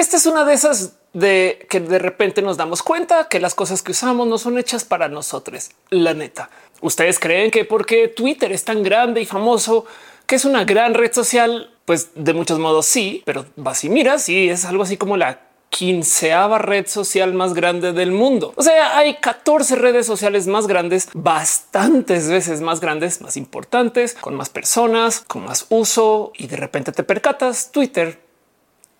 Esta 0.00 0.16
es 0.16 0.24
una 0.24 0.46
de 0.46 0.54
esas 0.54 0.94
de 1.12 1.66
que 1.68 1.78
de 1.78 1.98
repente 1.98 2.40
nos 2.40 2.56
damos 2.56 2.82
cuenta 2.82 3.28
que 3.28 3.38
las 3.38 3.54
cosas 3.54 3.82
que 3.82 3.92
usamos 3.92 4.26
no 4.26 4.38
son 4.38 4.58
hechas 4.58 4.82
para 4.82 5.08
nosotros. 5.08 5.72
La 5.90 6.14
neta. 6.14 6.48
Ustedes 6.80 7.18
creen 7.18 7.50
que 7.50 7.66
porque 7.66 8.08
Twitter 8.08 8.50
es 8.50 8.64
tan 8.64 8.82
grande 8.82 9.20
y 9.20 9.26
famoso, 9.26 9.84
que 10.24 10.36
es 10.36 10.46
una 10.46 10.64
gran 10.64 10.94
red 10.94 11.12
social, 11.12 11.70
pues 11.84 12.12
de 12.14 12.32
muchos 12.32 12.58
modos 12.58 12.86
sí, 12.86 13.22
pero 13.26 13.44
vas 13.56 13.84
y 13.84 13.90
miras 13.90 14.30
y 14.30 14.48
es 14.48 14.64
algo 14.64 14.84
así 14.84 14.96
como 14.96 15.18
la 15.18 15.40
quinceava 15.68 16.56
red 16.56 16.86
social 16.86 17.34
más 17.34 17.52
grande 17.52 17.92
del 17.92 18.10
mundo. 18.10 18.54
O 18.56 18.62
sea, 18.62 18.96
hay 18.96 19.16
14 19.16 19.76
redes 19.76 20.06
sociales 20.06 20.46
más 20.46 20.66
grandes, 20.66 21.10
bastantes 21.12 22.30
veces 22.30 22.62
más 22.62 22.80
grandes, 22.80 23.20
más 23.20 23.36
importantes, 23.36 24.14
con 24.14 24.34
más 24.34 24.48
personas, 24.48 25.20
con 25.20 25.44
más 25.44 25.66
uso 25.68 26.32
y 26.38 26.46
de 26.46 26.56
repente 26.56 26.90
te 26.90 27.02
percatas, 27.02 27.70
Twitter 27.70 28.29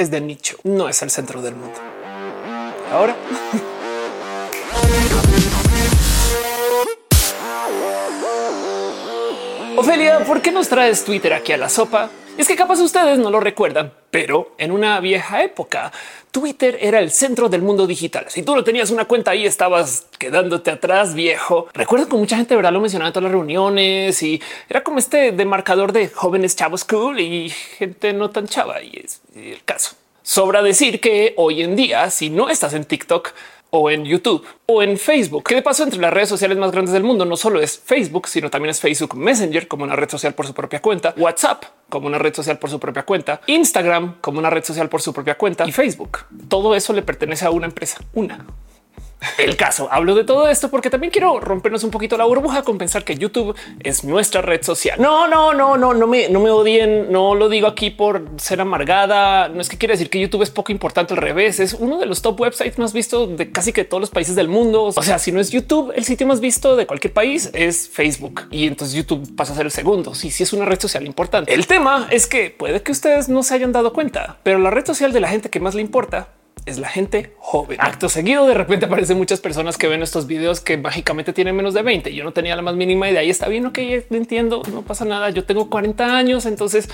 es 0.01 0.11
de 0.11 0.21
nicho, 0.23 0.57
no 0.65 0.89
es 0.89 1.03
el 1.03 1.11
centro 1.11 1.43
del 1.43 1.55
mundo. 1.55 1.79
Ahora. 2.91 3.15
Ofelia, 9.77 10.25
¿por 10.25 10.41
qué 10.41 10.53
nos 10.53 10.69
traes 10.69 11.05
Twitter 11.05 11.35
aquí 11.35 11.53
a 11.53 11.59
la 11.59 11.69
sopa? 11.69 12.09
Es 12.39 12.49
que 12.49 12.57
capaz 12.57 12.81
ustedes 12.81 13.19
no 13.19 13.31
lo 13.31 13.41
recuerdan, 13.41 13.93
pero 14.11 14.55
en 14.57 14.71
una 14.71 14.99
vieja 15.01 15.43
época, 15.43 15.93
Twitter 16.31 16.79
era 16.81 17.01
el 17.01 17.11
centro 17.11 17.49
del 17.49 17.61
mundo 17.61 17.87
digital. 17.87 18.27
Si 18.29 18.43
tú 18.43 18.55
no 18.55 18.65
tenías 18.65 18.91
una 18.91 19.05
cuenta 19.05 19.33
ahí, 19.33 19.45
estabas 19.45 20.07
quedándote 20.19 20.71
atrás, 20.71 21.15
viejo. 21.15 21.69
Recuerdo 21.75 22.09
que 22.09 22.17
mucha 22.17 22.37
gente 22.37 22.57
verdad 22.57 22.73
lo 22.73 22.81
mencionaba 22.81 23.09
en 23.09 23.13
todas 23.13 23.25
las 23.25 23.33
reuniones 23.33 24.23
y 24.23 24.41
era 24.69 24.83
como 24.83 24.99
este 24.99 25.33
demarcador 25.33 25.93
de 25.93 26.09
jóvenes 26.09 26.57
chavos 26.57 26.85
cool 26.85 27.21
y 27.21 27.51
gente 27.51 28.13
no 28.13 28.31
tan 28.31 28.47
chava. 28.47 28.83
Y 28.83 29.03
es 29.05 29.21
el 29.35 29.63
caso. 29.65 29.97
Sobra 30.23 30.63
decir 30.63 31.01
que 31.01 31.35
hoy 31.37 31.63
en 31.63 31.77
día, 31.77 32.09
si 32.11 32.31
no 32.31 32.49
estás 32.49 32.73
en 32.75 32.85
TikTok, 32.85 33.33
o 33.71 33.91
en 33.91 34.05
YouTube 34.05 34.45
o 34.67 34.83
en 34.83 34.99
Facebook. 34.99 35.45
¿Qué 35.45 35.55
de 35.55 35.63
paso 35.63 35.83
entre 35.83 36.01
las 36.01 36.13
redes 36.13 36.29
sociales 36.29 36.59
más 36.59 36.73
grandes 36.73 36.93
del 36.93 37.03
mundo 37.03 37.25
no 37.25 37.37
solo 37.37 37.61
es 37.61 37.79
Facebook, 37.79 38.29
sino 38.29 38.51
también 38.51 38.71
es 38.71 38.81
Facebook 38.81 39.17
Messenger 39.17 39.69
como 39.69 39.85
una 39.85 39.97
red 39.97 40.09
social 40.09 40.35
por 40.35 40.47
su 40.47 40.55
propia 40.55 40.83
cuenta, 40.83 41.15
WhatsApp 41.17 41.65
como 41.89 42.07
una 42.07 42.19
red 42.19 42.35
social 42.35 42.59
por 42.59 42.71
su 42.71 42.79
propia 42.79 43.05
cuenta, 43.05 43.41
Instagram 43.47 44.17
como 44.21 44.39
una 44.39 44.51
red 44.51 44.65
social 44.65 44.89
por 44.89 45.03
su 45.03 45.13
propia 45.13 45.37
cuenta 45.37 45.67
y 45.67 45.73
Facebook. 45.73 46.19
Todo 46.49 46.75
eso 46.75 46.93
le 46.93 47.03
pertenece 47.03 47.45
a 47.47 47.51
una 47.51 47.67
empresa, 47.67 47.99
una 48.15 48.45
el 49.39 49.57
caso. 49.57 49.89
Hablo 49.91 50.15
de 50.15 50.25
todo 50.25 50.49
esto 50.49 50.71
porque 50.71 50.91
también 50.91 51.11
quiero 51.11 51.41
rompernos 51.41 51.85
un 51.85 51.91
poquito 51.91 52.17
la 52.17 52.25
burbuja 52.25 52.63
con 52.63 52.79
pensar 52.79 53.05
que 53.05 53.17
YouTube 53.17 53.55
es 53.81 54.05
nuestra 54.05 54.43
red 54.43 54.63
social. 54.63 55.01
No, 55.01 55.29
no, 55.29 55.53
no, 55.55 55.77
no, 55.77 55.95
no 55.95 56.07
me, 56.07 56.29
no 56.29 56.41
me 56.41 56.51
odien. 56.51 57.11
No 57.11 57.35
lo 57.35 57.49
digo 57.49 57.67
aquí 57.67 57.91
por 57.91 58.27
ser 58.37 58.61
amargada. 58.61 59.49
No 59.49 59.61
es 59.61 59.69
que 59.69 59.79
quiere 59.79 59.95
decir 59.95 60.11
que 60.11 60.21
YouTube 60.21 60.43
es 60.43 60.51
poco 60.51 60.73
importante. 60.73 61.15
Al 61.15 61.21
revés, 61.21 61.61
es 61.61 61.75
uno 61.75 61.99
de 61.99 62.07
los 62.07 62.23
top 62.23 62.41
websites 62.41 62.79
más 62.79 62.93
vistos 62.93 63.37
de 63.37 63.51
casi 63.51 63.73
que 63.73 63.85
todos 63.85 64.01
los 64.01 64.11
países 64.11 64.37
del 64.37 64.49
mundo. 64.49 64.85
O 64.85 65.03
sea, 65.03 65.19
si 65.19 65.33
no 65.33 65.41
es 65.41 65.51
YouTube, 65.51 65.93
el 65.95 66.05
sitio 66.05 66.27
más 66.27 66.41
visto 66.41 66.77
de 66.77 66.87
cualquier 66.87 67.13
país 67.13 67.51
es 67.53 67.89
Facebook 67.89 68.43
y 68.51 68.67
entonces 68.67 68.97
YouTube 68.97 69.35
pasa 69.37 69.53
a 69.53 69.57
ser 69.57 69.67
el 69.67 69.73
segundo. 69.73 70.15
Sí, 70.15 70.31
sí 70.31 70.43
es 70.43 70.53
una 70.53 70.65
red 70.65 70.81
social 70.81 71.07
importante. 71.07 71.53
El 71.53 71.67
tema 71.67 72.09
es 72.11 72.27
que 72.27 72.51
puede 72.51 72.83
que 72.83 72.93
ustedes 72.93 73.29
no 73.29 73.43
se 73.43 73.55
hayan 73.55 73.73
dado 73.73 73.93
cuenta, 73.93 74.39
pero 74.43 74.59
la 74.59 74.71
red 74.71 74.87
social 74.87 75.13
de 75.13 75.21
la 75.21 75.29
gente 75.29 75.51
que 75.51 75.61
más 75.61 75.75
le 75.75 75.83
importa 75.83 76.29
es 76.67 76.79
la 76.79 76.89
gente 76.89 77.35
joven. 77.39 77.79
Acto 77.81 78.09
seguido, 78.09 78.47
de 78.47 78.55
repente 78.55 78.87
aparecen 78.87 79.17
muchas 79.17 79.41
personas 79.41 79.77
que 79.79 79.89
ven 79.89 80.03
estos 80.03 80.27
videos 80.27 80.61
que 80.61 80.77
mágicamente 80.77 81.33
tienen 81.33 81.57
menos 81.57 81.75
de 81.75 81.83
20. 81.83 82.15
Yo 82.15 82.25
no 82.25 82.33
tenía 82.33 82.57
la 82.57 82.63
más 82.63 82.75
mínima 82.75 83.09
idea 83.11 83.23
y 83.23 83.31
está 83.31 83.49
bien. 83.49 83.67
Ok, 83.67 83.79
entiendo, 83.79 84.63
no 84.73 84.83
pasa 84.83 85.05
nada. 85.05 85.31
Yo 85.31 85.45
tengo 85.45 85.71
40 85.71 86.17
años, 86.17 86.47
entonces 86.47 86.89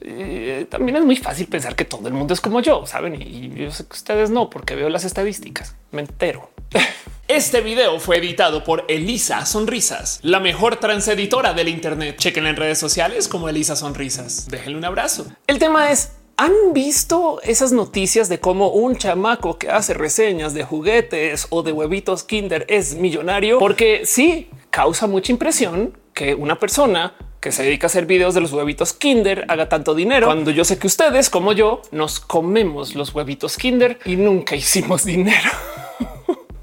eh, 0.00 0.66
también 0.68 0.96
es 0.96 1.04
muy 1.04 1.16
fácil 1.16 1.46
pensar 1.46 1.76
que 1.76 1.84
todo 1.84 2.08
el 2.08 2.14
mundo 2.14 2.34
es 2.34 2.40
como 2.40 2.60
yo, 2.60 2.86
saben? 2.86 3.20
Y 3.20 3.54
yo 3.54 3.70
sé 3.70 3.86
que 3.86 3.94
ustedes 3.94 4.30
no, 4.30 4.50
porque 4.50 4.74
veo 4.74 4.88
las 4.88 5.04
estadísticas. 5.04 5.76
Me 5.90 6.02
entero. 6.02 6.50
Este 7.28 7.62
video 7.62 7.98
fue 7.98 8.18
editado 8.18 8.62
por 8.62 8.84
Elisa 8.88 9.46
Sonrisas, 9.46 10.18
la 10.22 10.38
mejor 10.38 10.76
transeditora 10.76 11.54
del 11.54 11.68
Internet. 11.68 12.16
Chequen 12.18 12.46
en 12.46 12.56
redes 12.56 12.78
sociales 12.78 13.26
como 13.26 13.48
Elisa 13.48 13.74
Sonrisas. 13.74 14.48
Déjenle 14.50 14.76
un 14.76 14.84
abrazo. 14.84 15.26
El 15.46 15.58
tema 15.58 15.90
es 15.90 16.12
¿Han 16.42 16.72
visto 16.72 17.40
esas 17.44 17.70
noticias 17.70 18.28
de 18.28 18.40
cómo 18.40 18.70
un 18.70 18.96
chamaco 18.96 19.58
que 19.58 19.70
hace 19.70 19.94
reseñas 19.94 20.54
de 20.54 20.64
juguetes 20.64 21.46
o 21.50 21.62
de 21.62 21.70
huevitos 21.70 22.24
Kinder 22.24 22.66
es 22.68 22.96
millonario? 22.96 23.60
Porque 23.60 24.00
sí 24.06 24.50
causa 24.70 25.06
mucha 25.06 25.30
impresión 25.30 25.96
que 26.12 26.34
una 26.34 26.58
persona 26.58 27.14
que 27.38 27.52
se 27.52 27.62
dedica 27.62 27.86
a 27.86 27.90
hacer 27.90 28.06
videos 28.06 28.34
de 28.34 28.40
los 28.40 28.52
huevitos 28.52 28.92
Kinder 28.92 29.44
haga 29.46 29.68
tanto 29.68 29.94
dinero 29.94 30.26
cuando 30.26 30.50
yo 30.50 30.64
sé 30.64 30.80
que 30.80 30.88
ustedes 30.88 31.30
como 31.30 31.52
yo 31.52 31.80
nos 31.92 32.18
comemos 32.18 32.96
los 32.96 33.14
huevitos 33.14 33.56
Kinder 33.56 34.00
y 34.04 34.16
nunca 34.16 34.56
hicimos 34.56 35.04
dinero. 35.04 35.48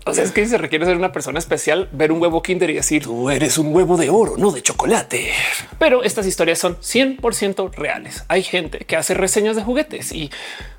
O 0.06 0.14
sea, 0.14 0.24
es 0.24 0.32
que 0.32 0.46
se 0.48 0.58
requiere 0.58 0.86
ser 0.86 0.98
una 0.98 1.12
persona 1.12 1.40
especial, 1.40 1.90
ver 1.92 2.12
un 2.12 2.22
huevo 2.22 2.42
Kinder 2.42 2.70
y 2.70 2.74
decir 2.74 3.04
tú 3.04 3.30
eres 3.30 3.58
un 3.58 3.74
huevo 3.74 3.98
de 3.98 4.10
oro, 4.10 4.36
no 4.38 4.52
de 4.52 4.62
chocolate. 4.62 5.32
Pero 5.78 6.04
estas 6.04 6.26
historias 6.26 6.58
son 6.60 6.78
100% 6.78 7.74
reales. 7.76 8.24
Hay 8.28 8.44
gente 8.44 8.80
que 8.80 8.96
hace 8.96 9.14
reseñas 9.14 9.56
de 9.56 9.64
juguetes 9.64 10.12
y 10.12 10.32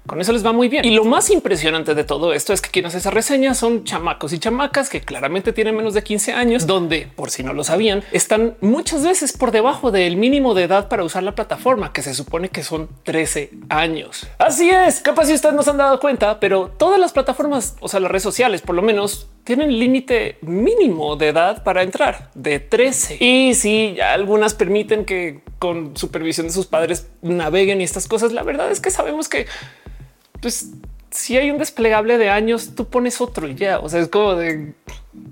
con 0.07 0.21
eso 0.21 0.33
les 0.33 0.45
va 0.45 0.53
muy 0.53 0.69
bien. 0.69 0.85
Y 0.85 0.91
lo 0.91 1.05
más 1.05 1.31
impresionante 1.31 1.95
de 1.95 2.05
todo 2.05 2.33
esto 2.33 2.53
es 2.53 2.61
que 2.61 2.71
quienes 2.71 2.95
esas 2.95 3.13
reseñas 3.13 3.59
son 3.59 3.85
chamacos 3.85 4.33
y 4.33 4.39
chamacas 4.39 4.89
que 4.89 5.01
claramente 5.01 5.53
tienen 5.53 5.77
menos 5.77 5.95
de 5.95 6.03
15 6.03 6.33
años, 6.33 6.67
donde 6.67 7.09
por 7.15 7.31
si 7.31 7.43
no 7.43 7.53
lo 7.53 7.65
sabían, 7.65 8.03
están 8.13 8.57
muchas 8.61 9.05
veces 9.05 9.33
por 9.33 9.51
debajo 9.51 9.91
del 9.91 10.17
mínimo 10.17 10.55
de 10.55 10.65
edad 10.65 10.89
para 10.89 11.05
usar 11.05 11.23
la 11.23 11.35
plataforma, 11.35 11.93
que 11.93 12.03
se 12.03 12.15
supone 12.15 12.49
que 12.49 12.63
son 12.63 12.89
13 13.05 13.51
años. 13.69 14.27
Así 14.39 14.71
es, 14.71 15.01
capaz 15.01 15.27
si 15.27 15.35
ustedes 15.35 15.55
no 15.55 15.63
se 15.63 15.71
han 15.71 15.79
dado 15.79 16.01
cuenta, 16.01 16.41
pero 16.41 16.71
todas 16.77 16.99
las 16.99 17.13
plataformas, 17.13 17.77
o 17.81 17.89
sea, 17.89 18.01
las 18.01 18.11
redes 18.11 18.23
sociales, 18.23 18.63
por 18.63 18.75
lo 18.75 18.83
menos 18.83 19.29
tienen 19.45 19.79
límite 19.79 20.39
mínimo 20.43 21.17
de 21.17 21.29
edad 21.29 21.63
para 21.63 21.83
entrar 21.83 22.31
de 22.35 22.61
13. 22.61 23.17
Y 23.21 23.55
si 23.55 23.95
ya 23.97 24.13
algunas 24.13 24.55
permiten 24.55 25.05
que 25.05 25.41
con 25.61 25.97
supervisión 25.97 26.49
de 26.49 26.53
sus 26.53 26.67
padres 26.67 27.07
naveguen 27.21 27.81
y 27.81 27.85
estas 27.85 28.09
cosas, 28.09 28.33
la 28.33 28.43
verdad 28.43 28.73
es 28.73 28.81
que 28.81 28.91
sabemos 28.91 29.29
que 29.29 29.47
pues 30.41 30.71
si 31.11 31.37
hay 31.37 31.51
un 31.51 31.59
desplegable 31.59 32.19
de 32.19 32.31
años, 32.31 32.75
tú 32.75 32.87
pones 32.87 33.21
otro 33.21 33.47
y 33.47 33.55
ya. 33.55 33.79
O 33.79 33.89
sea, 33.89 34.01
es 34.01 34.09
como 34.09 34.35
de 34.35 34.73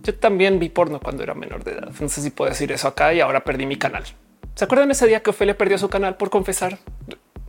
yo 0.03 0.15
también 0.15 0.59
vi 0.59 0.69
porno 0.69 1.01
cuando 1.01 1.23
era 1.23 1.35
menor 1.35 1.65
de 1.65 1.73
edad. 1.73 1.91
No 1.99 2.09
sé 2.09 2.21
si 2.21 2.31
puedo 2.31 2.51
decir 2.51 2.71
eso 2.73 2.89
acá 2.89 3.15
y 3.15 3.21
ahora 3.21 3.43
perdí 3.43 3.65
mi 3.65 3.77
canal. 3.77 4.05
¿Se 4.55 4.65
acuerdan 4.65 4.91
ese 4.91 5.07
día 5.07 5.23
que 5.23 5.31
Ophelia 5.31 5.57
perdió 5.57 5.79
su 5.79 5.89
canal 5.89 6.17
por 6.17 6.31
confesar 6.31 6.79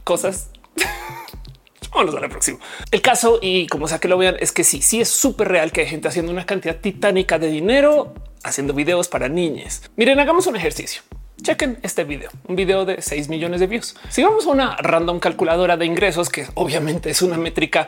cosas? 0.03 0.51
Vamos 1.93 2.15
a 2.15 2.19
la 2.19 2.29
próxima. 2.29 2.59
El 2.91 3.01
caso 3.01 3.39
y 3.41 3.67
como 3.67 3.87
sea 3.87 3.99
que 3.99 4.07
lo 4.07 4.17
vean 4.17 4.37
es 4.39 4.51
que 4.51 4.63
sí, 4.63 4.81
sí 4.81 5.01
es 5.01 5.09
súper 5.09 5.49
real 5.49 5.73
que 5.73 5.81
hay 5.81 5.87
gente 5.87 6.07
haciendo 6.07 6.31
una 6.31 6.45
cantidad 6.45 6.77
titánica 6.77 7.39
de 7.39 7.47
dinero 7.47 8.13
haciendo 8.43 8.73
videos 8.73 9.07
para 9.09 9.27
niñas. 9.27 9.81
Miren, 9.97 10.19
hagamos 10.19 10.47
un 10.47 10.55
ejercicio. 10.55 11.01
Chequen 11.41 11.77
este 11.83 12.03
video, 12.03 12.29
un 12.47 12.55
video 12.55 12.85
de 12.85 13.01
6 13.01 13.29
millones 13.29 13.59
de 13.59 13.67
views. 13.67 13.95
Si 14.09 14.21
vamos 14.23 14.45
a 14.45 14.49
una 14.49 14.75
random 14.75 15.19
calculadora 15.19 15.77
de 15.77 15.85
ingresos, 15.85 16.29
que 16.29 16.45
obviamente 16.55 17.09
es 17.09 17.21
una 17.21 17.37
métrica 17.37 17.87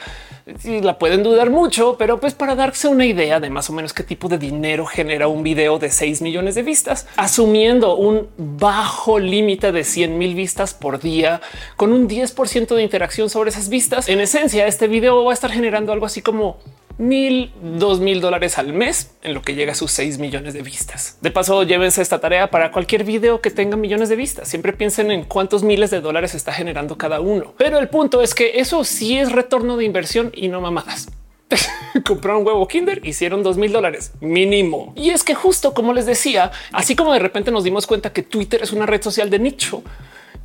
la 0.65 0.97
pueden 0.97 1.23
dudar 1.23 1.49
mucho, 1.49 1.97
pero 1.97 2.19
pues 2.19 2.33
para 2.33 2.55
darse 2.55 2.87
una 2.87 3.05
idea 3.05 3.39
de 3.39 3.49
más 3.49 3.69
o 3.69 3.73
menos 3.73 3.93
qué 3.93 4.03
tipo 4.03 4.27
de 4.27 4.37
dinero 4.37 4.85
genera 4.85 5.27
un 5.27 5.43
video 5.43 5.79
de 5.79 5.89
6 5.89 6.21
millones 6.21 6.55
de 6.55 6.63
vistas, 6.63 7.07
asumiendo 7.17 7.95
un 7.95 8.29
bajo 8.37 9.19
límite 9.19 9.71
de 9.71 9.83
100 9.83 10.17
mil 10.17 10.33
vistas 10.33 10.73
por 10.73 10.99
día 10.99 11.41
con 11.75 11.93
un 11.93 12.07
10% 12.07 12.75
de 12.75 12.83
interacción 12.83 13.29
sobre 13.29 13.49
esas 13.49 13.69
vistas. 13.69 14.07
En 14.07 14.19
esencia, 14.21 14.65
este 14.65 14.87
video 14.87 15.23
va 15.23 15.31
a 15.31 15.33
estar 15.33 15.51
generando 15.51 15.91
algo 15.91 16.05
así 16.05 16.21
como 16.21 16.57
mil, 17.01 17.51
dos 17.61 17.99
mil 17.99 18.21
dólares 18.21 18.57
al 18.57 18.73
mes 18.73 19.11
en 19.23 19.33
lo 19.33 19.41
que 19.41 19.55
llega 19.55 19.73
a 19.73 19.75
sus 19.75 19.91
6 19.91 20.19
millones 20.19 20.53
de 20.53 20.61
vistas. 20.61 21.17
De 21.21 21.31
paso, 21.31 21.63
llévense 21.63 22.01
esta 22.01 22.19
tarea 22.19 22.51
para 22.51 22.71
cualquier 22.71 23.03
video 23.03 23.41
que 23.41 23.49
tenga 23.49 23.75
millones 23.75 24.09
de 24.09 24.15
vistas. 24.15 24.47
Siempre 24.47 24.71
piensen 24.71 25.11
en 25.11 25.23
cuántos 25.23 25.63
miles 25.63 25.89
de 25.89 25.99
dólares 25.99 26.35
está 26.35 26.53
generando 26.53 26.97
cada 26.97 27.19
uno. 27.19 27.53
Pero 27.57 27.79
el 27.79 27.89
punto 27.89 28.21
es 28.21 28.35
que 28.35 28.59
eso 28.59 28.83
sí 28.83 29.17
es 29.17 29.31
retorno 29.31 29.77
de 29.77 29.85
inversión 29.85 30.31
y 30.33 30.47
no 30.47 30.61
mamadas. 30.61 31.09
compraron 32.05 32.41
un 32.41 32.47
huevo 32.47 32.67
Kinder, 32.67 33.05
hicieron 33.05 33.43
dos 33.43 33.57
mil 33.57 33.71
dólares 33.71 34.13
mínimo. 34.21 34.93
Y 34.95 35.09
es 35.09 35.23
que 35.23 35.35
justo 35.35 35.73
como 35.73 35.93
les 35.93 36.05
decía, 36.05 36.51
así 36.71 36.95
como 36.95 37.13
de 37.13 37.19
repente 37.19 37.51
nos 37.51 37.63
dimos 37.63 37.87
cuenta 37.87 38.13
que 38.13 38.23
Twitter 38.23 38.61
es 38.61 38.71
una 38.71 38.85
red 38.85 39.01
social 39.01 39.29
de 39.29 39.39
nicho, 39.39 39.83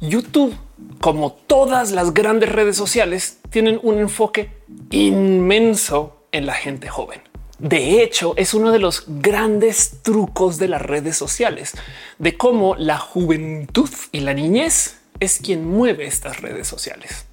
YouTube, 0.01 0.55
como 1.01 1.33
todas 1.33 1.93
las 1.93 2.13
grandes 2.13 2.51
redes 2.51 2.77
sociales, 2.77 3.39
tienen 3.51 3.79
un 3.83 3.99
enfoque 3.99 4.51
inmenso 4.91 6.16
en 6.37 6.47
la 6.47 6.55
gente 6.55 6.89
joven. 6.89 7.21
De 7.59 8.03
hecho, 8.03 8.35
es 8.37 8.53
uno 8.53 8.71
de 8.71 8.79
los 8.79 9.05
grandes 9.07 10.03
trucos 10.03 10.59
de 10.59 10.69
las 10.69 10.83
redes 10.83 11.17
sociales, 11.17 11.73
de 12.19 12.37
cómo 12.37 12.75
la 12.77 12.99
juventud 12.99 13.89
y 14.13 14.21
la 14.21 14.35
niñez 14.35 14.99
es 15.21 15.39
quien 15.39 15.67
mueve 15.67 16.07
estas 16.07 16.41
redes 16.43 16.69
sociales. 16.69 17.25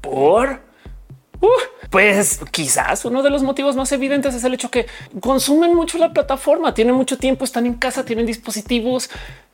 Por 0.00 0.60
uh, 1.40 1.48
pues 1.90 2.40
quizás 2.52 3.04
uno 3.04 3.22
de 3.22 3.30
los 3.30 3.42
motivos 3.42 3.74
más 3.74 3.90
evidentes 3.90 4.34
es 4.34 4.44
el 4.44 4.54
hecho 4.54 4.70
que 4.70 4.86
consumen 5.20 5.74
mucho 5.74 5.98
la 5.98 6.12
plataforma, 6.12 6.74
tienen 6.74 6.94
mucho 6.94 7.18
tiempo, 7.18 7.44
están 7.44 7.66
en 7.66 7.74
casa, 7.74 8.04
tienen 8.04 8.24
dispositivos 8.24 9.10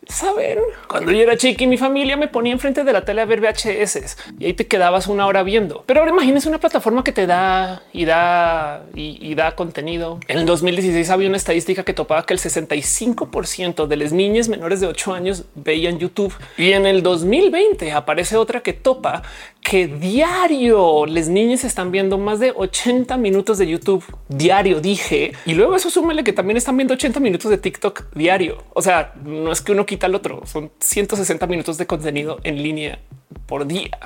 saber. 0.08 0.60
Cuando 0.88 1.12
yo 1.12 1.22
era 1.22 1.36
chiqui, 1.36 1.66
mi 1.66 1.76
familia 1.76 2.16
me 2.16 2.28
ponía 2.28 2.52
enfrente 2.52 2.84
de 2.84 2.92
la 2.92 3.04
tele 3.04 3.20
a 3.20 3.24
ver 3.24 3.40
VHS 3.40 4.16
y 4.38 4.46
ahí 4.46 4.54
te 4.54 4.66
quedabas 4.66 5.06
una 5.06 5.26
hora 5.26 5.42
viendo. 5.42 5.84
Pero 5.86 6.00
ahora 6.00 6.12
imagínense 6.12 6.48
una 6.48 6.58
plataforma 6.58 7.04
que 7.04 7.12
te 7.12 7.26
da 7.26 7.82
y 7.92 8.04
da 8.04 8.84
y, 8.94 9.34
da 9.34 9.54
contenido. 9.54 10.18
En 10.26 10.38
el 10.38 10.46
2016 10.46 11.10
había 11.10 11.28
una 11.28 11.36
estadística 11.36 11.84
que 11.84 11.94
topaba 11.94 12.24
que 12.24 12.34
el 12.34 12.40
65% 12.40 13.86
de 13.86 13.96
las 13.96 14.12
niñas 14.12 14.48
menores 14.48 14.80
de 14.80 14.86
8 14.86 15.12
años 15.12 15.44
veían 15.54 15.98
YouTube 15.98 16.34
y 16.56 16.72
en 16.72 16.86
el 16.86 17.02
2020 17.02 17.92
aparece 17.92 18.36
otra 18.36 18.60
que 18.60 18.72
topa 18.72 19.22
que 19.62 19.86
diario 19.86 21.04
las 21.06 21.28
niñas 21.28 21.62
están 21.64 21.90
viendo 21.90 22.16
más 22.16 22.40
de 22.40 22.52
80 22.56 23.16
minutos 23.18 23.58
de 23.58 23.66
YouTube 23.66 24.02
diario, 24.28 24.80
dije. 24.80 25.32
Y 25.44 25.54
luego 25.54 25.76
eso 25.76 25.90
súmele 25.90 26.24
que 26.24 26.32
también 26.32 26.56
están 26.56 26.76
viendo 26.76 26.94
80 26.94 27.20
minutos 27.20 27.50
de 27.50 27.58
TikTok 27.58 28.14
diario. 28.14 28.64
O 28.72 28.80
sea, 28.80 29.12
no 29.22 29.52
es 29.52 29.60
que 29.60 29.72
uno 29.72 29.84
quita 29.98 30.06
el 30.06 30.14
otro, 30.14 30.42
son 30.46 30.70
160 30.78 31.44
minutos 31.48 31.76
de 31.76 31.86
contenido 31.88 32.38
en 32.44 32.62
línea 32.62 33.00
por 33.46 33.66
día. 33.66 33.98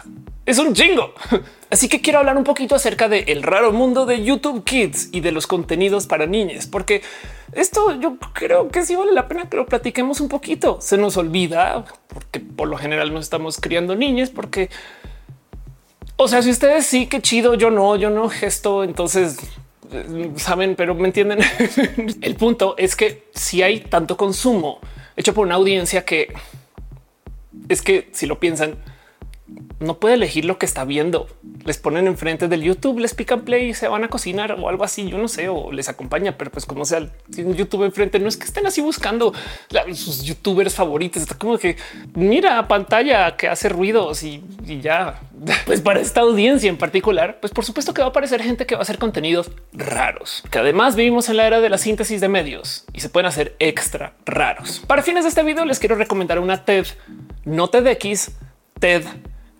Es 0.46 0.58
un 0.58 0.72
chingo. 0.72 1.12
Así 1.70 1.86
que 1.86 2.00
quiero 2.00 2.20
hablar 2.20 2.38
un 2.38 2.44
poquito 2.44 2.74
acerca 2.74 3.10
del 3.10 3.28
el 3.28 3.42
raro 3.42 3.72
mundo 3.72 4.06
de 4.06 4.24
YouTube 4.24 4.64
Kids 4.64 5.10
y 5.12 5.20
de 5.20 5.32
los 5.32 5.46
contenidos 5.46 6.06
para 6.06 6.24
niñas, 6.24 6.66
porque 6.66 7.02
esto 7.52 8.00
yo 8.00 8.16
creo 8.32 8.68
que 8.70 8.86
sí 8.86 8.96
vale 8.96 9.12
la 9.12 9.28
pena 9.28 9.50
que 9.50 9.58
lo 9.58 9.66
platiquemos 9.66 10.20
un 10.22 10.28
poquito. 10.28 10.78
Se 10.80 10.96
nos 10.96 11.18
olvida 11.18 11.84
porque 12.08 12.40
por 12.40 12.68
lo 12.68 12.78
general 12.78 13.12
no 13.12 13.20
estamos 13.20 13.60
criando 13.60 13.94
niñas, 13.94 14.30
porque 14.30 14.70
o 16.16 16.26
sea, 16.26 16.40
si 16.40 16.48
ustedes 16.48 16.86
sí, 16.86 17.06
qué 17.06 17.20
chido, 17.20 17.52
yo 17.52 17.70
no, 17.70 17.96
yo 17.96 18.08
no 18.08 18.30
gesto, 18.30 18.82
entonces 18.82 19.36
saben, 20.36 20.74
pero 20.74 20.94
me 20.94 21.08
entienden. 21.08 21.40
El 22.22 22.36
punto 22.36 22.76
es 22.78 22.96
que 22.96 23.28
si 23.34 23.62
hay 23.62 23.80
tanto 23.80 24.16
consumo 24.16 24.80
hecho 25.16 25.34
por 25.34 25.46
una 25.46 25.56
audiencia 25.56 26.04
que 26.04 26.32
es 27.68 27.82
que 27.82 28.08
si 28.12 28.26
lo 28.26 28.40
piensan, 28.40 28.76
no 29.82 29.98
puede 29.98 30.14
elegir 30.14 30.44
lo 30.44 30.58
que 30.58 30.66
está 30.66 30.84
viendo. 30.84 31.26
Les 31.64 31.78
ponen 31.78 32.06
enfrente 32.06 32.48
del 32.48 32.62
YouTube, 32.62 33.00
les 33.00 33.14
pican 33.14 33.42
play 33.42 33.70
y 33.70 33.74
se 33.74 33.88
van 33.88 34.04
a 34.04 34.08
cocinar 34.08 34.52
o 34.52 34.68
algo 34.68 34.84
así. 34.84 35.08
Yo 35.08 35.18
no 35.18 35.28
sé, 35.28 35.48
o 35.48 35.72
les 35.72 35.88
acompaña, 35.88 36.38
pero 36.38 36.50
pues 36.50 36.64
como 36.66 36.84
sea, 36.84 37.08
tienen 37.32 37.54
YouTube 37.54 37.84
enfrente, 37.84 38.18
no 38.18 38.28
es 38.28 38.36
que 38.36 38.44
estén 38.44 38.66
así 38.66 38.80
buscando 38.80 39.32
sus 39.94 40.22
youtubers 40.22 40.74
favoritos. 40.74 41.22
Está 41.22 41.36
como 41.36 41.58
que 41.58 41.76
mira 42.14 42.66
pantalla 42.68 43.36
que 43.36 43.48
hace 43.48 43.68
ruidos 43.68 44.22
y, 44.22 44.42
y 44.66 44.80
ya. 44.80 45.20
Pues 45.66 45.80
para 45.80 46.00
esta 46.00 46.20
audiencia 46.20 46.68
en 46.68 46.76
particular, 46.76 47.38
pues 47.40 47.52
por 47.52 47.64
supuesto 47.64 47.92
que 47.92 48.00
va 48.00 48.06
a 48.06 48.10
aparecer 48.10 48.42
gente 48.42 48.64
que 48.64 48.76
va 48.76 48.80
a 48.80 48.82
hacer 48.82 48.98
contenidos 48.98 49.50
raros, 49.72 50.44
que 50.50 50.58
además 50.58 50.94
vivimos 50.94 51.28
en 51.28 51.36
la 51.36 51.46
era 51.46 51.60
de 51.60 51.68
la 51.68 51.78
síntesis 51.78 52.20
de 52.20 52.28
medios 52.28 52.84
y 52.92 53.00
se 53.00 53.08
pueden 53.08 53.26
hacer 53.26 53.56
extra 53.58 54.14
raros. 54.24 54.82
Para 54.86 55.02
fines 55.02 55.24
de 55.24 55.30
este 55.30 55.42
video 55.42 55.64
les 55.64 55.80
quiero 55.80 55.96
recomendar 55.96 56.38
una 56.38 56.64
TED, 56.64 56.86
no 57.44 57.68
TEDx, 57.68 58.30
TED 58.78 59.02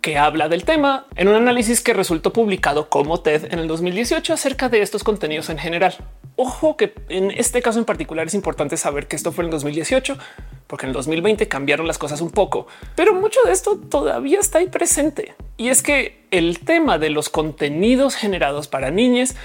que 0.02 0.18
habla 0.18 0.48
del 0.48 0.64
tema 0.64 1.06
en 1.14 1.28
un 1.28 1.36
análisis 1.36 1.80
que 1.80 1.94
resultó 1.94 2.32
publicado 2.32 2.90
como 2.90 3.20
TED 3.20 3.52
en 3.52 3.60
el 3.60 3.68
2018 3.68 4.34
acerca 4.34 4.68
de 4.68 4.82
estos 4.82 5.04
contenidos 5.04 5.48
en 5.48 5.58
general. 5.58 5.94
Ojo 6.34 6.76
que 6.76 6.92
en 7.08 7.30
este 7.30 7.62
caso 7.62 7.78
en 7.78 7.84
particular 7.84 8.26
es 8.26 8.34
importante 8.34 8.76
saber 8.76 9.06
que 9.06 9.14
esto 9.14 9.30
fue 9.30 9.44
en 9.44 9.46
el 9.46 9.52
2018, 9.52 10.18
porque 10.66 10.86
en 10.86 10.90
el 10.90 10.94
2020 10.94 11.46
cambiaron 11.46 11.86
las 11.86 11.98
cosas 11.98 12.20
un 12.20 12.32
poco, 12.32 12.66
pero 12.96 13.14
mucho 13.14 13.38
de 13.46 13.52
esto 13.52 13.78
todavía 13.78 14.40
está 14.40 14.58
ahí 14.58 14.66
presente. 14.66 15.34
Y 15.56 15.68
es 15.68 15.82
que 15.84 16.26
el 16.32 16.58
tema 16.58 16.98
de 16.98 17.10
los 17.10 17.28
contenidos 17.28 18.16
generados 18.16 18.66
para 18.66 18.90
niñas 18.90 19.36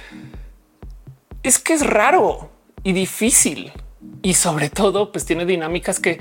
es 1.44 1.60
que 1.60 1.74
es 1.74 1.86
raro 1.86 2.50
y 2.84 2.94
difícil 2.94 3.72
y 4.24 4.34
sobre 4.34 4.70
todo 4.72 5.12
pues 5.12 5.24
tiene 5.24 5.46
dinámicas 5.46 6.00
que 6.00 6.18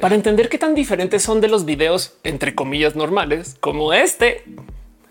para 0.00 0.14
entender 0.14 0.48
qué 0.48 0.58
tan 0.58 0.74
diferentes 0.74 1.22
son 1.22 1.40
de 1.40 1.48
los 1.48 1.64
videos 1.64 2.14
entre 2.24 2.54
comillas 2.54 2.96
normales 2.96 3.56
como 3.60 3.92
este. 3.92 4.44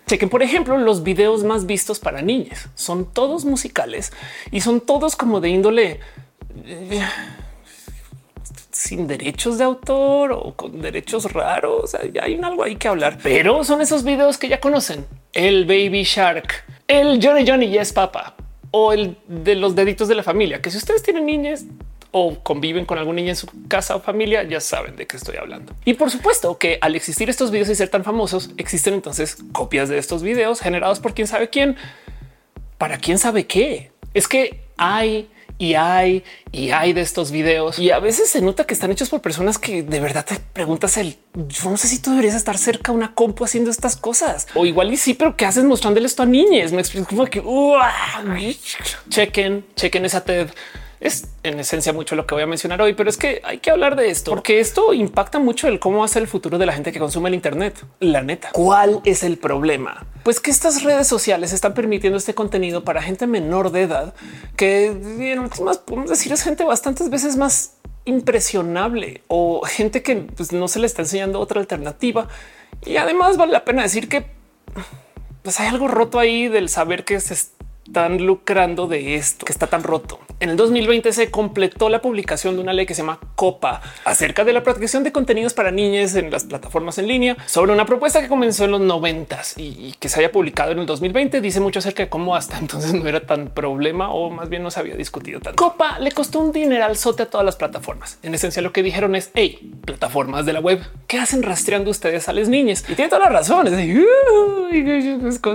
Chequen, 0.06 0.28
por 0.28 0.42
ejemplo, 0.42 0.76
los 0.76 1.02
videos 1.02 1.42
más 1.44 1.64
vistos 1.64 1.98
para 1.98 2.20
niñas. 2.20 2.68
Son 2.74 3.06
todos 3.06 3.44
musicales 3.44 4.12
y 4.50 4.60
son 4.60 4.80
todos 4.80 5.16
como 5.16 5.40
de 5.40 5.48
índole 5.48 6.00
eh, 6.66 7.00
sin 8.70 9.06
derechos 9.06 9.58
de 9.58 9.64
autor 9.64 10.32
o 10.32 10.54
con 10.54 10.82
derechos 10.82 11.32
raros. 11.32 11.94
hay 11.94 12.38
algo 12.42 12.64
ahí 12.64 12.76
que 12.76 12.88
hablar, 12.88 13.18
pero 13.22 13.64
son 13.64 13.80
esos 13.80 14.04
videos 14.04 14.36
que 14.36 14.48
ya 14.48 14.60
conocen. 14.60 15.06
El 15.32 15.64
Baby 15.64 16.02
Shark, 16.02 16.64
el 16.88 17.24
Johnny 17.24 17.46
Johnny 17.46 17.68
Yes 17.68 17.92
Papa 17.92 18.34
o 18.70 18.92
el 18.92 19.16
de 19.28 19.54
los 19.54 19.74
deditos 19.74 20.08
de 20.08 20.14
la 20.14 20.22
familia, 20.22 20.60
que 20.60 20.70
si 20.70 20.78
ustedes 20.78 21.02
tienen 21.02 21.26
niñas, 21.26 21.64
o 22.12 22.38
conviven 22.42 22.84
con 22.84 22.98
algún 22.98 23.16
niño 23.16 23.30
en 23.30 23.36
su 23.36 23.48
casa 23.68 23.96
o 23.96 24.00
familia, 24.00 24.42
ya 24.44 24.60
saben 24.60 24.96
de 24.96 25.06
qué 25.06 25.16
estoy 25.16 25.36
hablando. 25.36 25.74
Y 25.84 25.94
por 25.94 26.10
supuesto 26.10 26.58
que 26.58 26.78
al 26.80 26.94
existir 26.94 27.28
estos 27.28 27.50
videos 27.50 27.70
y 27.70 27.74
ser 27.74 27.88
tan 27.88 28.04
famosos, 28.04 28.50
existen 28.58 28.94
entonces 28.94 29.38
copias 29.52 29.88
de 29.88 29.98
estos 29.98 30.22
videos 30.22 30.60
generados 30.60 31.00
por 31.00 31.14
quién 31.14 31.26
sabe 31.26 31.48
quién, 31.48 31.76
para 32.78 32.98
quién 32.98 33.18
sabe 33.18 33.46
qué. 33.46 33.90
Es 34.12 34.28
que 34.28 34.60
hay 34.76 35.28
y 35.58 35.74
hay 35.74 36.24
y 36.50 36.70
hay 36.70 36.92
de 36.92 37.02
estos 37.02 37.30
videos 37.30 37.78
y 37.78 37.90
a 37.90 37.98
veces 37.98 38.28
se 38.28 38.40
nota 38.40 38.64
que 38.64 38.74
están 38.74 38.90
hechos 38.90 39.10
por 39.10 39.20
personas 39.20 39.58
que 39.58 39.82
de 39.82 40.00
verdad 40.00 40.24
te 40.24 40.36
preguntas 40.52 40.96
el 40.96 41.16
yo 41.34 41.70
no 41.70 41.76
sé 41.76 41.88
si 41.88 42.00
tú 42.00 42.10
deberías 42.10 42.34
estar 42.34 42.58
cerca 42.58 42.90
a 42.90 42.94
una 42.94 43.14
compu 43.14 43.44
haciendo 43.44 43.70
estas 43.70 43.96
cosas 43.96 44.48
o 44.54 44.66
igual 44.66 44.92
y 44.92 44.96
sí, 44.96 45.14
pero 45.14 45.36
qué 45.36 45.46
haces 45.46 45.64
mostrándole 45.64 46.06
esto 46.06 46.22
a 46.24 46.26
niñas? 46.26 46.72
Me 46.72 46.80
explico 46.80 47.06
como 47.06 47.26
que 47.26 47.40
chequen, 49.08 49.64
chequen 49.76 50.04
esa 50.04 50.24
TED 50.24 50.48
es 51.02 51.28
en 51.42 51.58
esencia 51.58 51.92
mucho 51.92 52.14
lo 52.14 52.26
que 52.26 52.34
voy 52.34 52.44
a 52.44 52.46
mencionar 52.46 52.80
hoy, 52.80 52.94
pero 52.94 53.10
es 53.10 53.16
que 53.16 53.42
hay 53.44 53.58
que 53.58 53.70
hablar 53.70 53.96
de 53.96 54.10
esto 54.10 54.30
porque 54.30 54.60
esto 54.60 54.94
impacta 54.94 55.38
mucho 55.38 55.66
el 55.66 55.80
cómo 55.80 56.04
hace 56.04 56.20
el 56.20 56.28
futuro 56.28 56.58
de 56.58 56.66
la 56.66 56.72
gente 56.72 56.92
que 56.92 56.98
consume 56.98 57.28
el 57.28 57.34
Internet. 57.34 57.84
La 57.98 58.22
neta, 58.22 58.50
¿cuál 58.52 59.00
es 59.04 59.24
el 59.24 59.36
problema? 59.36 60.06
Pues 60.22 60.38
que 60.38 60.50
estas 60.50 60.84
redes 60.84 61.08
sociales 61.08 61.52
están 61.52 61.74
permitiendo 61.74 62.16
este 62.16 62.34
contenido 62.34 62.84
para 62.84 63.02
gente 63.02 63.26
menor 63.26 63.72
de 63.72 63.82
edad 63.82 64.14
que 64.56 64.86
en 64.86 65.38
últimas 65.40 65.78
podemos 65.78 66.08
decir 66.08 66.32
es 66.32 66.42
gente 66.42 66.64
bastantes 66.64 67.10
veces 67.10 67.36
más 67.36 67.74
impresionable 68.04 69.22
o 69.28 69.62
gente 69.64 70.02
que 70.02 70.16
pues, 70.16 70.52
no 70.52 70.68
se 70.68 70.78
le 70.78 70.86
está 70.86 71.02
enseñando 71.02 71.40
otra 71.40 71.60
alternativa. 71.60 72.28
Y 72.86 72.96
además 72.96 73.36
vale 73.36 73.52
la 73.52 73.64
pena 73.64 73.82
decir 73.82 74.08
que 74.08 74.26
pues 75.42 75.58
hay 75.58 75.66
algo 75.66 75.88
roto 75.88 76.20
ahí 76.20 76.46
del 76.46 76.68
saber 76.68 77.04
que 77.04 77.18
se 77.20 77.34
están 77.86 78.24
lucrando 78.24 78.86
de 78.86 79.16
esto 79.16 79.44
que 79.44 79.52
está 79.52 79.66
tan 79.66 79.82
roto. 79.82 80.20
En 80.40 80.50
el 80.50 80.56
2020 80.56 81.12
se 81.12 81.30
completó 81.30 81.88
la 81.88 82.02
publicación 82.02 82.56
de 82.56 82.62
una 82.62 82.72
ley 82.72 82.84
que 82.84 82.94
se 82.94 83.02
llama 83.02 83.20
COPA 83.36 83.80
acerca 84.04 84.44
de 84.44 84.52
la 84.52 84.64
protección 84.64 85.04
de 85.04 85.12
contenidos 85.12 85.54
para 85.54 85.70
niñas 85.70 86.16
en 86.16 86.32
las 86.32 86.44
plataformas 86.44 86.98
en 86.98 87.06
línea 87.06 87.36
sobre 87.46 87.72
una 87.72 87.86
propuesta 87.86 88.20
que 88.20 88.28
comenzó 88.28 88.64
en 88.64 88.72
los 88.72 88.80
noventas 88.80 89.54
y 89.56 89.94
que 90.00 90.08
se 90.08 90.18
haya 90.18 90.32
publicado 90.32 90.72
en 90.72 90.80
el 90.80 90.86
2020. 90.86 91.40
Dice 91.40 91.60
mucho 91.60 91.78
acerca 91.78 92.02
de 92.02 92.08
cómo 92.08 92.34
hasta 92.34 92.58
entonces 92.58 92.92
no 92.92 93.08
era 93.08 93.24
tan 93.24 93.48
problema 93.48 94.10
o 94.10 94.30
más 94.30 94.48
bien 94.48 94.64
no 94.64 94.70
se 94.70 94.80
había 94.80 94.96
discutido 94.96 95.38
tanto. 95.38 95.62
COPA 95.62 96.00
le 96.00 96.10
costó 96.10 96.40
un 96.40 96.50
dineral 96.50 96.96
sote 96.96 97.22
a 97.22 97.26
todas 97.26 97.44
las 97.44 97.54
plataformas. 97.56 98.18
En 98.22 98.34
esencia 98.34 98.62
lo 98.62 98.72
que 98.72 98.82
dijeron 98.82 99.14
es 99.14 99.30
hey, 99.34 99.72
plataformas 99.84 100.44
de 100.44 100.52
la 100.52 100.60
web, 100.60 100.80
¿qué 101.06 101.18
hacen 101.18 101.42
rastreando 101.42 101.90
ustedes 101.90 102.28
a 102.28 102.32
las 102.32 102.48
niñas? 102.48 102.84
Y 102.88 102.94
tiene 102.94 103.08
todas 103.08 103.24
las 103.24 103.32
razones. 103.32 103.74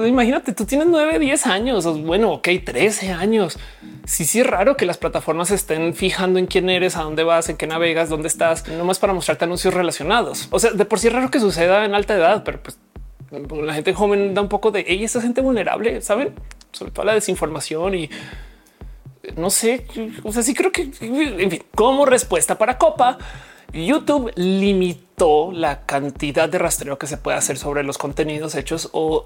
Imagínate, 0.07 0.53
tú 0.53 0.65
tienes 0.65 0.88
9, 0.88 1.19
10 1.19 1.48
años, 1.48 1.86
o 1.86 1.93
bueno, 2.17 2.33
ok, 2.33 2.47
13 2.63 3.12
años. 3.12 3.59
Sí, 4.05 4.25
sí 4.25 4.39
es 4.39 4.47
raro 4.47 4.75
que 4.75 4.88
las 4.88 4.97
plataformas 4.97 5.51
estén 5.51 5.93
fijando 5.93 6.39
en 6.39 6.47
quién 6.47 6.67
eres, 6.67 6.97
a 6.97 7.03
dónde 7.03 7.24
vas, 7.24 7.47
en 7.50 7.57
qué 7.57 7.67
navegas, 7.67 8.09
dónde 8.09 8.27
estás, 8.27 8.67
no 8.67 8.86
más 8.86 8.97
para 8.97 9.13
mostrarte 9.13 9.45
anuncios 9.45 9.71
relacionados. 9.74 10.47
O 10.50 10.57
sea, 10.57 10.71
de 10.71 10.83
por 10.86 10.97
sí 10.97 11.07
es 11.07 11.13
raro 11.13 11.29
que 11.29 11.39
suceda 11.39 11.86
en 11.86 11.93
alta 11.93 12.15
edad, 12.15 12.43
pero 12.43 12.59
pues 12.63 12.79
la 13.29 13.74
gente 13.74 13.93
joven 13.93 14.33
da 14.33 14.41
un 14.41 14.50
poco 14.50 14.71
de 14.71 14.83
ella, 14.88 15.05
esta 15.05 15.21
gente 15.21 15.41
vulnerable, 15.41 16.01
saben, 16.01 16.33
sobre 16.71 16.91
todo 16.91 17.05
la 17.05 17.13
desinformación 17.13 17.93
y 17.93 18.09
no 19.36 19.51
sé, 19.51 19.86
o 20.24 20.31
sea, 20.31 20.41
sí 20.41 20.55
creo 20.55 20.71
que 20.71 20.89
en 21.01 21.51
fin, 21.51 21.63
como 21.75 22.05
respuesta 22.05 22.57
para 22.57 22.79
Copa, 22.79 23.19
YouTube 23.74 24.31
limitó 24.36 25.07
la 25.51 25.81
cantidad 25.88 26.47
de 26.47 26.59
rastreo 26.59 27.00
que 27.00 27.07
se 27.07 27.17
puede 27.17 27.38
hacer 27.38 27.57
sobre 27.57 27.83
los 27.83 27.97
contenidos 27.97 28.53
hechos 28.53 28.89
o 28.91 29.25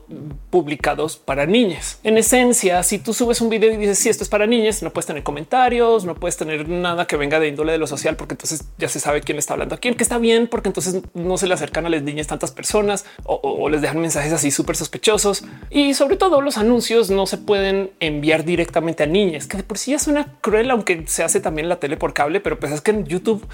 publicados 0.50 1.18
para 1.18 1.46
niñas. 1.46 2.00
En 2.06 2.18
esencia, 2.18 2.82
si 2.84 2.98
tú 2.98 3.14
subes 3.14 3.42
un 3.42 3.50
video 3.50 3.74
y 3.74 3.76
dices 3.76 4.00
si 4.00 4.08
esto 4.08 4.24
es 4.24 4.30
para 4.30 4.48
niñas, 4.48 4.82
no 4.84 4.94
puedes 4.94 5.06
tener 5.06 5.22
comentarios, 5.22 6.06
no 6.06 6.16
puedes 6.16 6.38
tener 6.38 6.70
nada 6.70 7.08
que 7.08 7.18
venga 7.18 7.42
de 7.42 7.50
índole 7.50 7.74
de 7.74 7.78
lo 7.78 7.88
social, 7.88 8.16
porque 8.16 8.36
entonces 8.36 8.64
ya 8.78 8.88
se 8.88 9.02
sabe 9.02 9.20
quién 9.20 9.38
está 9.38 9.54
hablando 9.54 9.76
a 9.76 9.80
quién, 9.80 9.96
que 9.96 10.04
está 10.04 10.18
bien, 10.18 10.48
porque 10.48 10.70
entonces 10.70 11.02
no 11.14 11.38
se 11.38 11.48
le 11.48 11.56
acercan 11.56 11.86
a 11.86 11.90
las 11.90 12.04
niñas 12.04 12.28
tantas 12.28 12.52
personas 12.52 13.06
o, 13.26 13.68
les 13.68 13.82
dejan 13.82 14.00
mensajes 14.00 14.32
así 14.32 14.50
súper 14.50 14.78
sospechosos. 14.78 15.44
Y 15.70 15.94
sobre 15.94 16.16
todo 16.16 16.40
los 16.40 16.58
anuncios 16.58 17.10
no 17.10 17.26
se 17.26 17.38
pueden 17.38 17.92
enviar 18.00 18.46
directamente 18.46 19.04
a 19.04 19.08
niñas, 19.08 19.46
que 19.46 19.58
de 19.58 19.64
por 19.64 19.78
sí 19.78 19.92
ya 19.92 20.00
suena 20.00 20.38
cruel, 20.40 20.72
aunque 20.72 21.04
se 21.08 21.24
hace 21.24 21.42
también 21.42 21.68
la 21.68 21.82
tele 21.82 21.98
por 21.98 22.14
cable, 22.14 22.40
pero 22.40 22.58
pues 22.58 22.72
es 22.72 22.80
que 22.80 22.92
en 22.92 23.06
YouTube 23.06 23.46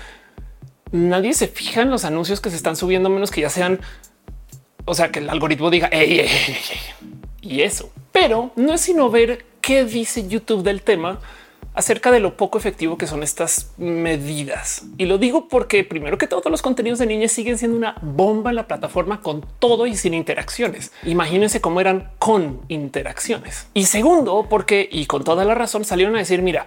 nadie 0.91 1.33
se 1.33 1.47
fija 1.47 1.81
en 1.81 1.89
los 1.89 2.05
anuncios 2.05 2.41
que 2.41 2.49
se 2.49 2.55
están 2.55 2.75
subiendo, 2.75 3.09
menos 3.09 3.31
que 3.31 3.41
ya 3.41 3.49
sean, 3.49 3.79
o 4.85 4.93
sea, 4.93 5.11
que 5.11 5.19
el 5.19 5.29
algoritmo 5.29 5.69
diga 5.69 5.89
y 7.41 7.61
eso. 7.61 7.89
Pero 8.11 8.51
no 8.55 8.73
es 8.73 8.81
sino 8.81 9.09
ver 9.09 9.45
qué 9.61 9.85
dice 9.85 10.27
YouTube 10.27 10.63
del 10.63 10.81
tema 10.81 11.19
acerca 11.77 12.09
de 12.11 12.19
lo 12.19 12.35
poco 12.35 12.57
efectivo 12.57 12.97
que 12.97 13.05
son 13.05 13.21
estas 13.21 13.71
medidas. 13.77 14.85
Y 14.97 15.05
lo 15.05 15.19
digo 15.19 15.47
porque 15.47 15.83
primero 15.83 16.17
que 16.17 16.25
todos 16.25 16.49
los 16.49 16.63
contenidos 16.63 16.97
de 16.97 17.05
niñas 17.05 17.31
siguen 17.31 17.59
siendo 17.59 17.77
una 17.77 17.95
bomba 18.01 18.49
en 18.49 18.55
la 18.55 18.67
plataforma 18.67 19.21
con 19.21 19.45
todo 19.59 19.85
y 19.85 19.95
sin 19.95 20.15
interacciones. 20.15 20.91
Imagínense 21.03 21.61
cómo 21.61 21.79
eran 21.79 22.09
con 22.17 22.61
interacciones. 22.67 23.67
Y 23.75 23.85
segundo, 23.85 24.47
porque 24.49 24.89
y 24.91 25.05
con 25.05 25.23
toda 25.23 25.45
la 25.45 25.53
razón 25.53 25.85
salieron 25.85 26.15
a 26.15 26.19
decir, 26.19 26.41
mira, 26.41 26.65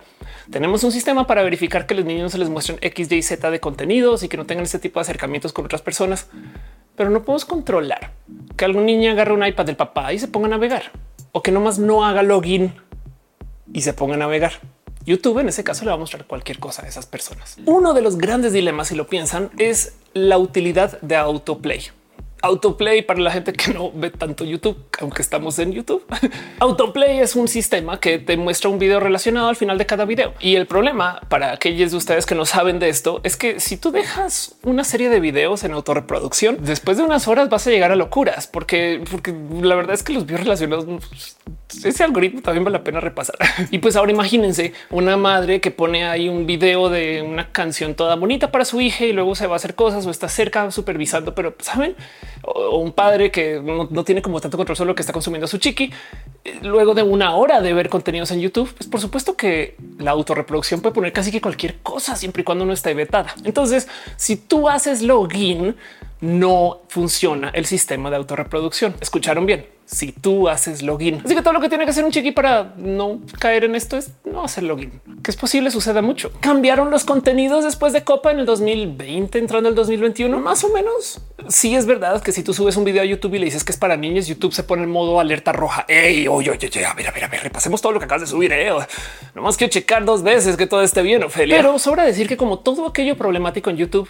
tenemos 0.51 0.85
un 0.85 0.93
sistema 0.93 1.27
para 1.27 1.43
verificar 1.43 1.87
que 1.87 1.95
los 1.95 2.05
niños 2.05 2.33
se 2.33 2.39
les 2.39 2.49
muestren 2.49 2.79
X, 2.81 3.11
Y, 3.11 3.23
Z 3.23 3.51
de 3.51 3.61
contenidos 3.61 4.23
y 4.23 4.29
que 4.29 4.37
no 4.37 4.47
tengan 4.47 4.65
este 4.65 4.79
tipo 4.79 4.99
de 4.99 5.03
acercamientos 5.03 5.53
con 5.53 5.65
otras 5.65 5.83
personas, 5.83 6.29
pero 6.97 7.11
no 7.11 7.23
podemos 7.23 7.45
controlar 7.45 8.13
que 8.57 8.65
algún 8.65 8.87
niño 8.87 9.11
agarre 9.11 9.33
un 9.33 9.47
iPad 9.47 9.67
del 9.67 9.77
papá 9.77 10.13
y 10.13 10.19
se 10.19 10.29
ponga 10.29 10.47
a 10.47 10.51
navegar 10.51 10.93
o 11.33 11.43
que 11.43 11.53
nomás 11.53 11.79
no 11.79 12.05
haga 12.05 12.23
login 12.23 12.75
y 13.73 13.83
se 13.83 13.93
ponga 13.93 14.15
a 14.15 14.19
navegar. 14.19 14.53
YouTube 15.05 15.39
en 15.39 15.49
ese 15.49 15.65
caso 15.65 15.85
le 15.85 15.91
va 15.91 15.95
a 15.95 15.99
mostrar 15.99 16.27
cualquier 16.27 16.59
cosa 16.59 16.85
a 16.85 16.89
esas 16.89 17.07
personas. 17.07 17.57
Uno 17.65 17.95
de 17.95 18.03
los 18.03 18.19
grandes 18.19 18.53
dilemas, 18.53 18.89
si 18.89 18.95
lo 18.95 19.07
piensan, 19.07 19.51
es 19.59 19.95
la 20.13 20.39
utilidad 20.39 21.01
de 21.01 21.17
autoplay. 21.17 21.83
Autoplay 22.43 23.03
para 23.03 23.21
la 23.21 23.31
gente 23.31 23.53
que 23.53 23.73
no 23.73 23.93
ve 23.93 24.11
tanto 24.11 24.45
YouTube, 24.45 24.77
aunque 25.01 25.23
estamos 25.23 25.59
en 25.59 25.73
YouTube. 25.73 26.05
Autoplay 26.59 27.21
es 27.21 27.37
un 27.37 27.49
sistema 27.49 28.01
que 28.01 28.19
te 28.19 28.37
muestra 28.37 28.71
un 28.71 28.79
video 28.79 29.01
relacionado 29.01 29.49
al 29.49 29.57
final 29.57 29.79
de 29.79 29.87
cada 29.87 30.05
video. 30.05 30.35
Y 30.41 30.57
el 30.57 30.67
problema 30.67 31.21
para 31.29 31.53
aquellos 31.53 31.91
de 31.91 31.97
ustedes 31.97 32.27
que 32.27 32.35
no 32.35 32.47
saben 32.47 32.79
de 32.79 32.89
esto 32.89 33.21
es 33.25 33.37
que 33.37 33.61
si 33.61 33.77
tú 33.77 33.91
dejas 33.91 34.57
una 34.63 34.85
serie 34.85 35.09
de 35.09 35.21
videos 35.21 35.65
en 35.65 35.73
autorreproducción, 35.73 36.59
después 36.61 36.97
de 36.97 37.03
unas 37.03 37.29
horas 37.29 37.49
vas 37.49 37.67
a 37.67 37.71
llegar 37.71 37.93
a 37.93 37.97
locuras, 37.97 38.47
porque, 38.47 39.03
porque 39.11 39.35
la 39.61 39.75
verdad 39.75 39.95
es 39.95 40.03
que 40.03 40.13
los 40.13 40.25
videos 40.25 40.45
relacionados 40.45 40.87
ese 41.85 42.05
algoritmo 42.05 42.43
también 42.43 42.65
vale 42.65 42.79
la 42.79 42.85
pena 42.85 43.01
repasar. 43.01 43.37
y 43.71 43.79
pues 43.79 43.97
ahora 43.97 44.13
imagínense 44.13 44.73
una 44.91 45.17
madre 45.17 45.61
que 45.61 45.71
pone 45.71 46.05
ahí 46.05 46.29
un 46.29 46.47
video 46.47 46.89
de 46.89 47.23
una 47.23 47.53
canción 47.53 47.95
toda 47.95 48.17
bonita 48.17 48.51
para 48.51 48.65
su 48.65 48.81
hija 48.81 49.05
y 49.05 49.13
luego 49.13 49.35
se 49.35 49.47
va 49.47 49.55
a 49.55 49.57
hacer 49.57 49.75
cosas 49.75 50.07
o 50.07 50.11
está 50.11 50.29
cerca 50.29 50.71
supervisando, 50.71 51.35
pero 51.35 51.55
saben, 51.61 51.95
o 52.43 52.79
un 52.79 52.93
padre 52.93 53.31
que 53.31 53.61
no, 53.61 54.05
tiene 54.05 54.23
como 54.23 54.41
tanto 54.41 54.57
control 54.57 54.77
sobre 54.77 54.89
lo 54.89 54.95
que 54.95 55.03
está 55.03 55.13
consumiendo 55.13 55.47
su 55.47 55.59
chiqui. 55.59 55.93
Eh, 56.45 56.59
luego 56.63 56.95
de 56.95 57.03
una 57.03 57.35
hora 57.35 57.61
de 57.61 57.73
ver 57.73 57.89
contenidos 57.89 58.31
en 58.31 58.41
YouTube, 58.41 58.73
pues 58.77 58.89
por 58.89 59.01
supuesto 59.01 59.37
que 59.37 59.77
la 59.99 60.13
autorreproducción 60.13 60.81
puede 60.81 60.95
poner 60.95 61.13
casi 61.13 61.31
que 61.31 61.41
cualquier 61.41 61.79
cosa 61.79 62.17
siempre 62.17 62.43
y 62.43 62.45
cuando 62.45 62.65
no 62.65 62.73
esté 62.73 62.95
vetada. 62.95 63.35
Entonces, 63.45 63.89
si 64.17 64.37
tú 64.37 64.69
haces 64.69 65.03
login, 65.03 65.77
no 66.21 66.81
funciona 66.89 67.51
el 67.51 67.67
sistema 67.67 68.11
de 68.11 68.17
autorreproducción. 68.17 68.95
Escucharon 69.01 69.47
bien 69.47 69.80
si 69.91 70.13
tú 70.13 70.49
haces 70.49 70.83
login. 70.83 71.21
Así 71.25 71.35
que 71.35 71.43
todo 71.43 71.53
lo 71.53 71.61
que 71.61 71.69
tiene 71.69 71.85
que 71.85 71.91
hacer 71.91 72.05
un 72.05 72.13
chiqui 72.13 72.31
para 72.31 72.75
no 72.77 73.21
caer 73.39 73.65
en 73.65 73.75
esto 73.75 73.97
es 73.97 74.13
no 74.25 74.45
hacer 74.45 74.63
login, 74.63 75.01
que 75.23 75.31
es 75.31 75.37
posible, 75.37 75.71
suceda 75.71 76.01
mucho. 76.01 76.31
Cambiaron 76.41 76.91
los 76.91 77.05
contenidos 77.05 77.65
después 77.65 77.93
de 77.93 78.05
Copa 78.05 78.31
en 78.31 78.39
el 78.39 78.47
2020, 78.47 79.39
entrando 79.39 79.69
el 79.69 79.75
2021, 79.75 80.39
más 80.39 80.63
o 80.63 80.69
menos. 80.69 81.21
Sí 81.49 81.75
es 81.75 81.87
verdad 81.87 82.23
que 82.23 82.31
si 82.31 82.45
tú 82.45 82.55
subes 82.55 82.77
un 82.77 82.85
video 82.85 83.03
a 83.03 83.05
YouTube 83.05 83.35
y 83.35 83.39
le 83.41 83.47
dices 83.47 83.65
que 83.65 83.73
es 83.73 83.79
para 83.79 83.97
niños, 83.97 84.29
YouTube 84.29 84.53
se 84.53 84.63
pone 84.63 84.85
en 84.85 84.91
modo 84.91 85.19
alerta 85.19 85.53
roja. 85.53 85.85
Ey, 85.89 86.29
oye, 86.29 86.51
oye, 86.51 86.69
oye, 86.69 86.85
a 86.85 86.95
ver, 86.95 87.09
a 87.09 87.11
ver, 87.11 87.25
a 87.25 87.29
ver, 87.29 87.43
repasemos 87.43 87.83
todo 87.83 87.93
lo 87.93 87.99
que 87.99 88.05
acabas 88.05 88.23
de 88.23 88.29
subir. 88.29 88.53
Eh. 88.53 88.71
Nomás 89.35 89.57
quiero 89.57 89.73
checar 89.73 90.05
dos 90.05 90.23
veces 90.23 90.57
que 90.57 90.67
todo 90.69 90.83
esté 90.83 91.03
bien, 91.03 91.25
Ophelia. 91.25 91.57
Pero 91.57 91.79
sobra 91.81 92.05
decir 92.05 92.29
que 92.29 92.37
como 92.37 92.61
todo 92.61 92.87
aquello 92.87 93.17
problemático 93.17 93.71
en 93.71 93.77
YouTube, 93.77 94.09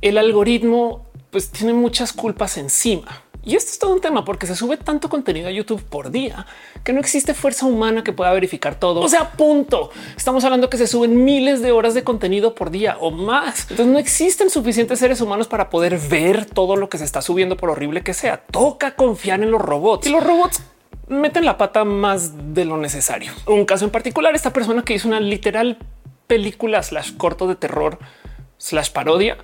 el 0.00 0.18
algoritmo 0.18 1.06
pues 1.30 1.50
tiene 1.50 1.72
muchas 1.72 2.12
culpas 2.12 2.58
encima. 2.58 3.22
Y 3.44 3.56
esto 3.56 3.72
es 3.72 3.78
todo 3.78 3.92
un 3.92 4.00
tema 4.00 4.24
porque 4.24 4.46
se 4.46 4.54
sube 4.54 4.76
tanto 4.76 5.08
contenido 5.08 5.48
a 5.48 5.50
YouTube 5.50 5.82
por 5.82 6.10
día 6.10 6.46
que 6.84 6.92
no 6.92 7.00
existe 7.00 7.34
fuerza 7.34 7.66
humana 7.66 8.04
que 8.04 8.12
pueda 8.12 8.32
verificar 8.32 8.76
todo. 8.76 9.00
O 9.00 9.08
sea, 9.08 9.32
punto. 9.32 9.90
Estamos 10.16 10.44
hablando 10.44 10.70
que 10.70 10.78
se 10.78 10.86
suben 10.86 11.24
miles 11.24 11.60
de 11.60 11.72
horas 11.72 11.94
de 11.94 12.04
contenido 12.04 12.54
por 12.54 12.70
día 12.70 12.96
o 13.00 13.10
más. 13.10 13.62
Entonces 13.62 13.86
no 13.86 13.98
existen 13.98 14.48
suficientes 14.48 15.00
seres 15.00 15.20
humanos 15.20 15.48
para 15.48 15.70
poder 15.70 15.98
ver 15.98 16.46
todo 16.46 16.76
lo 16.76 16.88
que 16.88 16.98
se 16.98 17.04
está 17.04 17.20
subiendo 17.20 17.56
por 17.56 17.70
horrible 17.70 18.02
que 18.02 18.14
sea. 18.14 18.38
Toca 18.38 18.94
confiar 18.94 19.42
en 19.42 19.50
los 19.50 19.60
robots 19.60 20.06
y 20.06 20.10
los 20.10 20.22
robots 20.22 20.62
meten 21.08 21.44
la 21.44 21.58
pata 21.58 21.84
más 21.84 22.54
de 22.54 22.64
lo 22.64 22.76
necesario. 22.76 23.32
Un 23.46 23.64
caso 23.64 23.84
en 23.84 23.90
particular, 23.90 24.34
esta 24.34 24.52
persona 24.52 24.84
que 24.84 24.94
hizo 24.94 25.08
una 25.08 25.20
literal 25.20 25.78
película 26.28 26.82
slash 26.82 27.16
corto 27.16 27.48
de 27.48 27.56
terror 27.56 27.98
slash 28.56 28.90
parodia 28.90 29.36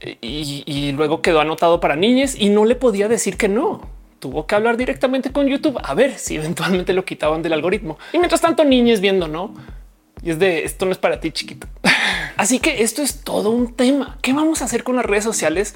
y, 0.00 0.92
luego 0.92 1.20
quedó 1.22 1.40
anotado 1.40 1.80
para 1.80 1.96
niñas 1.96 2.34
y 2.38 2.48
no 2.48 2.64
le 2.64 2.74
podía 2.74 3.08
decir 3.08 3.36
que 3.36 3.48
no. 3.48 3.88
Tuvo 4.18 4.46
que 4.46 4.54
hablar 4.54 4.76
directamente 4.76 5.32
con 5.32 5.46
YouTube 5.46 5.78
a 5.82 5.94
ver 5.94 6.18
si 6.18 6.36
eventualmente 6.36 6.92
lo 6.92 7.04
quitaban 7.04 7.42
del 7.42 7.54
algoritmo. 7.54 7.98
Y 8.12 8.18
mientras 8.18 8.40
tanto, 8.40 8.64
niñas 8.64 9.00
viendo, 9.00 9.28
no? 9.28 9.54
Y 10.22 10.30
es 10.30 10.38
de 10.38 10.64
esto 10.64 10.84
no 10.84 10.92
es 10.92 10.98
para 10.98 11.20
ti, 11.20 11.30
chiquito. 11.30 11.66
Así 12.36 12.58
que 12.58 12.82
esto 12.82 13.02
es 13.02 13.22
todo 13.22 13.50
un 13.50 13.74
tema. 13.74 14.18
¿Qué 14.22 14.32
vamos 14.32 14.62
a 14.62 14.66
hacer 14.66 14.84
con 14.84 14.96
las 14.96 15.06
redes 15.06 15.24
sociales? 15.24 15.74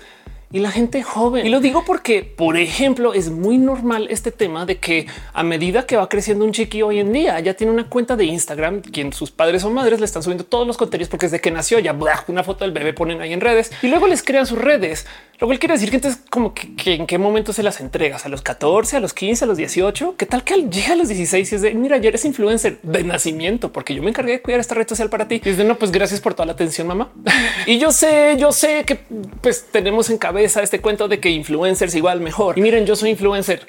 Y 0.53 0.61
la 0.61 0.71
gente 0.71 1.03
joven. 1.03 1.47
Y 1.47 1.49
lo 1.49 1.61
digo 1.61 1.85
porque, 1.85 2.23
por 2.23 2.57
ejemplo, 2.57 3.13
es 3.13 3.31
muy 3.31 3.59
normal 3.59 4.07
este 4.11 4.31
tema 4.31 4.67
de 4.67 4.79
que 4.79 5.07
a 5.33 5.43
medida 5.43 5.87
que 5.87 5.97
va 5.97 6.09
creciendo 6.09 6.45
un 6.45 6.53
chiqui 6.53 6.83
hoy 6.83 7.01
en 7.01 7.13
día, 7.13 7.41
ya 7.41 7.55
tiene 7.55 7.73
una 7.73 7.89
cuenta 7.89 8.17
de 8.17 8.25
Instagram, 8.25 8.83
quien 8.83 9.13
sus 9.13 9.31
padres 9.31 9.65
o 9.65 9.71
madres 9.71 9.99
le 9.99 10.07
están 10.07 10.23
subiendo 10.23 10.45
todos 10.45 10.67
los 10.67 10.77
contenidos 10.77 11.09
porque 11.09 11.27
desde 11.27 11.41
que 11.41 11.51
nació 11.51 11.79
ya 11.79 11.97
una 12.29 12.45
foto 12.45 12.65
del 12.65 12.73
bebé 12.73 12.93
ponen 12.93 13.21
ahí 13.21 13.33
en 13.33 13.41
redes 13.41 13.73
y 13.83 13.89
luego 13.89 14.07
les 14.07 14.23
crean 14.23 14.47
sus 14.47 14.59
redes. 14.59 15.07
Lo 15.41 15.49
cual 15.49 15.59
quiere 15.59 15.75
decir 15.75 15.91
que 15.91 15.97
entonces 15.97 16.23
como 16.31 16.55
que, 16.55 16.95
en 16.95 17.07
qué 17.07 17.19
momento 17.19 17.53
se 17.53 17.65
las 17.65 17.81
entregas 17.81 18.25
a 18.25 18.29
los 18.29 18.43
14, 18.43 18.97
a 18.97 19.01
los 19.01 19.13
15, 19.13 19.45
a 19.45 19.49
los 19.49 19.57
18, 19.57 20.15
qué 20.17 20.27
tal 20.27 20.45
que 20.45 20.55
llega 20.69 20.93
a 20.93 20.97
los 20.97 21.09
16 21.09 21.51
y 21.51 21.55
es 21.57 21.63
de 21.63 21.75
mira, 21.75 21.97
ya 21.97 22.11
eres 22.11 22.25
influencer 22.25 22.79
de 22.83 23.03
nacimiento 23.03 23.73
porque 23.73 23.95
yo 23.95 24.03
me 24.03 24.11
encargué 24.11 24.33
de 24.33 24.43
cuidar 24.43 24.61
esta 24.61 24.77
red 24.77 24.89
social 24.89 25.11
para 25.11 25.27
ti. 25.27 25.43
Y 25.45 25.49
es 25.49 25.57
de 25.57 25.65
no, 25.65 25.77
pues 25.77 25.91
gracias 25.91 26.21
por 26.21 26.35
toda 26.35 26.47
la 26.47 26.53
atención, 26.53 26.87
mamá. 26.87 27.11
y 27.67 27.79
yo 27.79 27.91
sé, 27.91 28.37
yo 28.39 28.53
sé 28.53 28.85
que 28.87 29.01
pues 29.41 29.67
tenemos 29.73 30.11
en 30.11 30.19
cabeza 30.19 30.34
este 30.43 30.81
cuento 30.81 31.09
de 31.09 31.21
que 31.21 31.31
influencers 31.31 31.95
igual 31.95 32.21
mejor. 32.21 32.59
Y 32.59 32.63
miren, 32.63 32.87
yo 32.87 32.97
soy 32.97 33.11
influencer. 33.11 33.67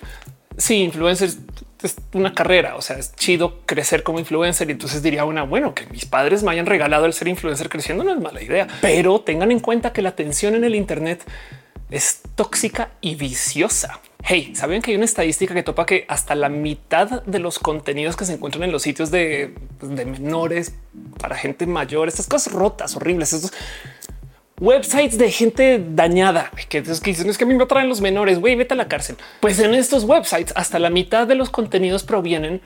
Sí, 0.57 0.83
influencer 0.83 1.29
es 1.83 1.97
una 2.13 2.33
carrera, 2.33 2.75
o 2.75 2.81
sea, 2.81 2.97
es 2.97 3.15
chido 3.15 3.59
crecer 3.65 4.03
como 4.03 4.19
influencer 4.19 4.69
y 4.69 4.71
entonces 4.73 5.03
diría 5.03 5.25
una, 5.25 5.43
bueno, 5.43 5.73
que 5.73 5.85
mis 5.87 6.05
padres 6.05 6.43
me 6.43 6.51
hayan 6.51 6.65
regalado 6.65 7.05
el 7.05 7.13
ser 7.13 7.27
influencer 7.27 7.69
creciendo 7.69 8.03
no 8.03 8.13
es 8.13 8.19
mala 8.19 8.41
idea, 8.41 8.67
pero 8.81 9.21
tengan 9.21 9.51
en 9.51 9.59
cuenta 9.59 9.93
que 9.93 10.01
la 10.01 10.09
atención 10.09 10.55
en 10.55 10.63
el 10.63 10.75
Internet 10.75 11.23
es 11.91 12.21
tóxica 12.35 12.91
y 13.01 13.15
viciosa. 13.15 13.99
Hey, 14.23 14.53
saben 14.55 14.81
que 14.81 14.89
hay 14.89 14.95
una 14.95 15.05
estadística 15.05 15.53
que 15.53 15.61
topa 15.61 15.85
que 15.85 16.05
hasta 16.07 16.33
la 16.33 16.49
mitad 16.49 17.21
de 17.23 17.37
los 17.37 17.59
contenidos 17.59 18.15
que 18.15 18.25
se 18.25 18.33
encuentran 18.33 18.63
en 18.63 18.71
los 18.71 18.81
sitios 18.81 19.11
de, 19.11 19.53
de 19.81 20.05
menores 20.05 20.73
para 21.19 21.35
gente 21.35 21.67
mayor, 21.67 22.07
estas 22.07 22.25
cosas 22.25 22.51
rotas, 22.51 22.95
horribles, 22.95 23.33
estos 23.33 23.53
websites 24.59 25.17
de 25.17 25.31
gente 25.31 25.83
dañada 25.85 26.51
que, 26.69 26.81
dicen 26.81 27.29
es 27.29 27.37
que 27.37 27.43
a 27.43 27.47
mí 27.47 27.55
me 27.55 27.65
traen 27.65 27.89
los 27.89 28.01
menores, 28.01 28.39
güey, 28.39 28.55
vete 28.55 28.73
a 28.73 28.77
la 28.77 28.87
cárcel. 28.87 29.17
Pues 29.41 29.59
en 29.59 29.73
estos 29.73 30.05
websites 30.05 30.53
hasta 30.55 30.79
la 30.79 30.89
mitad 30.89 31.27
de 31.27 31.35
los 31.35 31.49
contenidos 31.49 32.03
provienen 32.03 32.61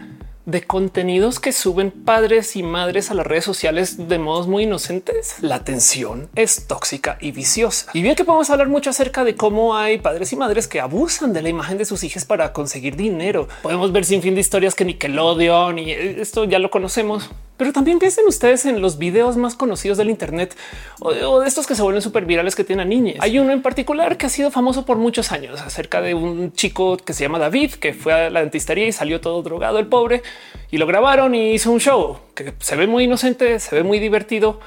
de 0.45 0.63
contenidos 0.63 1.39
que 1.39 1.51
suben 1.51 1.91
padres 1.91 2.55
y 2.55 2.63
madres 2.63 3.11
a 3.11 3.13
las 3.13 3.27
redes 3.27 3.43
sociales 3.43 4.07
de 4.07 4.17
modos 4.17 4.47
muy 4.47 4.63
inocentes. 4.63 5.35
La 5.41 5.55
atención 5.55 6.29
es 6.35 6.65
tóxica 6.67 7.17
y 7.21 7.31
viciosa. 7.31 7.91
Y 7.93 8.01
bien 8.01 8.15
que 8.15 8.25
podemos 8.25 8.49
hablar 8.49 8.67
mucho 8.67 8.89
acerca 8.89 9.23
de 9.23 9.35
cómo 9.35 9.75
hay 9.75 9.99
padres 9.99 10.33
y 10.33 10.35
madres 10.35 10.67
que 10.67 10.79
abusan 10.79 11.33
de 11.33 11.43
la 11.43 11.49
imagen 11.49 11.77
de 11.77 11.85
sus 11.85 12.03
hijos 12.03 12.25
para 12.25 12.51
conseguir 12.51 12.95
dinero. 12.95 13.47
Podemos 13.61 13.91
ver 13.91 14.05
sin 14.05 14.21
fin 14.21 14.33
de 14.33 14.41
historias 14.41 14.73
que 14.73 14.85
Nickelodeon 14.85 15.77
y 15.77 15.91
esto 15.91 16.45
ya 16.45 16.57
lo 16.57 16.71
conocemos. 16.71 17.29
Pero 17.59 17.73
también 17.73 17.99
piensen 17.99 18.25
ustedes 18.25 18.65
en 18.65 18.81
los 18.81 18.97
videos 18.97 19.35
más 19.35 19.53
conocidos 19.53 19.97
del 19.97 20.09
Internet 20.09 20.55
o 21.01 21.41
de, 21.41 21.45
estos 21.45 21.67
que 21.67 21.75
se 21.75 21.81
vuelven 21.81 22.01
súper 22.01 22.25
virales 22.25 22.55
que 22.55 22.63
tienen 22.63 22.87
a 22.87 22.89
niñas. 22.89 23.17
Hay 23.19 23.37
uno 23.37 23.51
en 23.51 23.61
particular 23.61 24.15
que 24.15 24.27
ha 24.27 24.29
sido 24.29 24.49
famoso 24.49 24.85
por 24.85 24.95
muchos 24.95 25.33
años 25.33 25.59
acerca 25.59 25.99
de 25.99 26.13
un 26.13 26.53
chico 26.53 26.95
que 26.95 27.11
se 27.11 27.25
llama 27.25 27.37
David, 27.37 27.73
que 27.73 27.93
fue 27.93 28.13
a 28.13 28.29
la 28.29 28.39
dentistería 28.39 28.87
y 28.87 28.93
salió 28.93 29.19
todo 29.19 29.43
drogado 29.43 29.77
el 29.77 29.87
pobre 29.87 30.23
y 30.71 30.77
lo 30.77 30.87
grabaron 30.87 31.35
y 31.35 31.51
hizo 31.51 31.69
un 31.69 31.81
show 31.81 32.19
que 32.33 32.53
se 32.59 32.77
ve 32.77 32.87
muy 32.87 33.03
inocente, 33.03 33.59
se 33.59 33.75
ve 33.75 33.83
muy 33.83 33.99
divertido, 33.99 34.61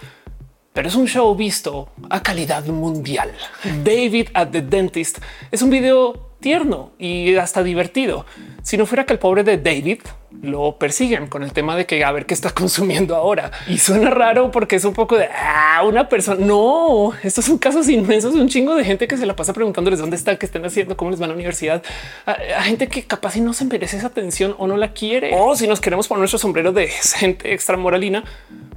pero 0.75 0.89
es 0.89 0.95
un 0.95 1.09
show 1.09 1.35
visto 1.35 1.89
a 2.11 2.23
calidad 2.23 2.67
mundial. 2.67 3.33
David 3.83 4.29
at 4.35 4.49
the 4.49 4.61
Dentist 4.61 5.17
es 5.51 5.63
un 5.63 5.71
video 5.71 6.29
tierno 6.41 6.91
y 6.99 7.37
hasta 7.37 7.63
divertido. 7.63 8.27
Si 8.63 8.77
no 8.77 8.85
fuera 8.85 9.07
que 9.07 9.15
el 9.15 9.19
pobre 9.19 9.45
de 9.45 9.57
David 9.57 10.01
lo 10.41 10.77
persiguen 10.77 11.27
con 11.27 11.43
el 11.43 11.53
tema 11.53 11.77
de 11.77 11.87
que 11.87 12.05
a 12.05 12.13
ver 12.13 12.27
qué 12.27 12.35
está 12.35 12.51
consumiendo 12.51 13.15
ahora. 13.15 13.51
Y 13.69 13.79
suena 13.79 14.11
raro 14.11 14.51
porque 14.51 14.77
es 14.77 14.85
un 14.85 14.95
poco 14.95 15.17
de 15.17 15.27
ah, 15.27 15.83
una 15.87 16.09
persona. 16.09 16.45
No, 16.45 17.13
estos 17.23 17.45
son 17.45 17.59
casos 17.59 17.89
inmensos, 17.89 18.35
un 18.35 18.49
chingo 18.49 18.75
de 18.75 18.85
gente 18.85 19.07
que 19.07 19.17
se 19.17 19.27
la 19.27 19.37
pasa 19.37 19.53
preguntándoles 19.53 20.01
dónde 20.01 20.17
están, 20.17 20.37
qué 20.37 20.47
están 20.47 20.65
haciendo, 20.65 20.97
cómo 20.97 21.11
les 21.11 21.21
van 21.21 21.27
a 21.27 21.33
la 21.33 21.35
universidad. 21.35 21.83
A, 22.27 22.63
gente 22.63 22.89
que 22.89 23.03
capaz 23.05 23.37
no 23.37 23.53
se 23.53 23.65
merece 23.65 23.97
esa 23.97 24.09
atención 24.09 24.55
o 24.59 24.67
no 24.67 24.77
la 24.77 24.93
quiere. 24.93 25.33
O 25.35 25.55
si 25.57 25.67
nos 25.67 25.81
queremos 25.81 26.09
poner 26.09 26.21
nuestro 26.21 26.39
sombrero 26.39 26.73
de 26.73 26.89
gente 27.17 27.53
extra 27.53 27.77
moralina, 27.77 28.25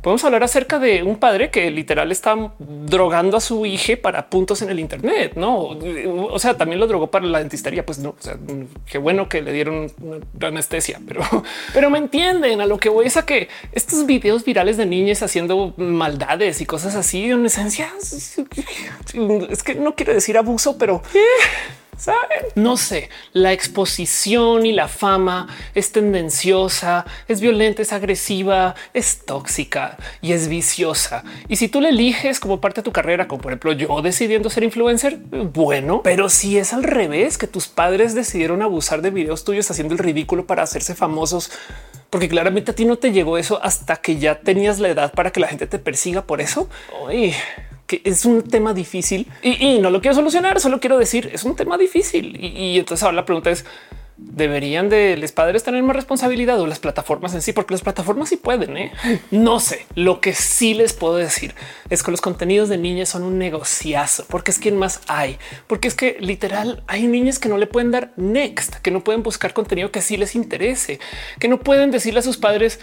podemos 0.01 0.24
hablar 0.24 0.43
acerca 0.43 0.79
de 0.79 1.03
un 1.03 1.17
padre 1.17 1.50
que 1.50 1.71
literal 1.71 2.12
está 2.12 2.35
drogando 2.59 3.38
a 3.38 3.41
su 3.41 3.65
hija 3.65 3.93
para 4.01 4.29
puntos 4.29 4.62
en 4.62 4.69
el 4.69 4.79
Internet. 4.79 5.33
No, 5.35 5.57
o 5.59 6.39
sea, 6.39 6.55
también 6.57 6.79
lo 6.79 6.88
drogó 6.88 7.07
para 7.07 7.25
la 7.25 7.39
dentistería. 7.39 7.85
Pues 7.85 8.00
no, 8.00 8.09
o 8.09 8.15
qué 8.85 8.97
bueno 8.97 9.29
que 9.29 9.41
le 9.41 9.51
dieron 9.51 9.91
una 10.00 10.47
anestesia, 10.47 11.00
pero 11.07 11.21
pero 11.74 11.90
me 11.90 11.98
entienden 11.98 12.62
a 12.62 12.66
lo 12.66 12.78
que 12.78 12.90
voy 12.90 13.08
es 13.08 13.18
a 13.18 13.25
que 13.25 13.50
estos 13.72 14.06
videos 14.06 14.44
virales 14.46 14.78
de 14.78 14.86
niñas 14.86 15.24
haciendo 15.24 15.74
maldades 15.78 16.62
y 16.62 16.66
cosas 16.66 16.96
así, 16.96 17.32
en 17.32 17.46
esencia, 17.46 17.92
es 18.00 19.64
que 19.64 19.75
no 19.75 19.96
quiero 19.96 20.14
decir 20.14 20.38
abuso, 20.38 20.78
pero 20.78 21.02
no 22.56 22.78
sé, 22.78 23.10
la 23.34 23.54
exposición 23.54 24.66
y 24.66 24.74
la 24.74 24.88
fama 24.88 25.48
es 25.74 25.92
tendenciosa, 25.92 27.06
es 27.28 27.42
violenta, 27.42 27.82
es 27.82 27.94
agresiva, 27.94 28.75
es 28.94 29.25
tóxica 29.25 29.98
y 30.22 30.34
es 30.34 30.48
viciosa. 30.48 31.24
Y 31.48 31.58
si 31.58 31.68
tú 31.68 31.82
le 31.82 31.90
eliges 31.90 32.40
como 32.40 32.62
parte 32.62 32.82
de 32.82 32.86
tu 32.86 32.92
carrera, 32.92 33.28
como 33.28 33.42
por 33.42 33.52
ejemplo 33.52 33.74
yo 33.74 34.02
decidiendo 34.02 34.50
ser 34.50 34.64
influencer, 34.64 35.18
bueno, 35.18 36.02
pero 36.04 36.30
si 36.30 36.58
es 36.58 36.74
al 36.74 36.84
revés, 36.84 37.38
que 37.38 37.48
tus 37.48 37.68
padres 37.68 38.16
decidieron 38.16 38.62
abusar 38.62 39.02
de 39.02 39.12
videos 39.12 39.44
tuyos 39.44 39.70
haciendo 39.72 39.94
el 39.94 40.00
ridículo 40.00 40.46
para 40.46 40.64
hacerse 40.64 40.96
famosos, 40.96 41.52
porque 42.10 42.30
claramente 42.30 42.72
a 42.72 42.75
ti 42.75 42.86
no 42.86 42.98
te 42.98 43.12
llegó 43.12 43.38
eso 43.38 43.60
hasta 43.62 43.98
que 43.98 44.18
ya 44.18 44.40
tenías 44.40 44.80
la 44.80 44.90
edad 44.90 45.14
para 45.14 45.32
que 45.32 45.40
la 45.40 45.48
gente 45.48 45.68
te 45.68 45.80
persiga 45.80 46.24
por 46.24 46.42
eso 46.42 46.70
que 47.88 48.01
es 48.04 48.25
un 48.25 48.42
tema 48.42 48.74
difícil 48.74 49.27
y, 49.44 49.80
no 49.80 49.89
lo 49.89 50.01
quiero 50.01 50.15
solucionar, 50.15 50.60
solo 50.60 50.80
quiero 50.80 50.98
decir 50.98 51.30
es 51.34 51.44
un 51.44 51.56
tema 51.56 51.77
difícil. 51.77 52.36
Y, 52.42 52.80
entonces 52.80 53.04
ahora 53.04 53.18
la 53.18 53.25
pregunta 53.25 53.51
es, 53.51 53.65
¿deberían 54.18 54.89
de 54.89 55.18
los 55.18 55.32
padres 55.32 55.63
tener 55.63 55.84
más 55.84 55.96
responsabilidad 55.96 56.60
o 56.60 56.68
las 56.68 56.80
plataformas 56.80 57.34
en 57.36 57.42
sí? 57.42 57.54
Porque 57.54 57.74
las 57.74 57.82
plataformas 57.82 58.30
sí 58.30 58.38
pueden, 58.38 58.77
¿eh? 58.77 58.92
No 59.30 59.60
sé, 59.60 59.86
lo 59.94 60.22
que 60.22 60.34
sí 60.34 60.74
les 60.74 60.94
puedo 60.94 61.18
decir 61.18 61.54
es 61.89 62.01
que 62.01 62.12
los 62.12 62.22
contenidos 62.22 62.70
de 62.70 62.77
niñas 62.77 63.10
son 63.10 63.24
un 63.24 63.38
negociazo, 63.38 64.25
porque 64.30 64.51
es 64.51 64.58
quien 64.58 64.77
más 64.77 65.01
hay, 65.08 65.38
porque 65.68 65.88
es 65.88 65.96
que 65.96 66.18
literal 66.20 66.84
hay 66.88 67.08
niñas 67.08 67.39
que 67.39 67.50
no 67.50 67.58
le 67.58 67.68
pueden 67.68 67.92
dar 67.92 68.13
next, 68.15 68.75
que 68.77 68.92
no 68.92 69.04
pueden 69.04 69.22
buscar 69.22 69.54
contenido 69.54 69.92
que 69.92 70.01
sí 70.01 70.18
les 70.18 70.34
interese, 70.34 71.00
que 71.39 71.48
no 71.48 71.60
pueden 71.60 71.92
decirle 71.92 72.20
a 72.20 72.24
sus 72.24 72.38
padres, 72.38 72.80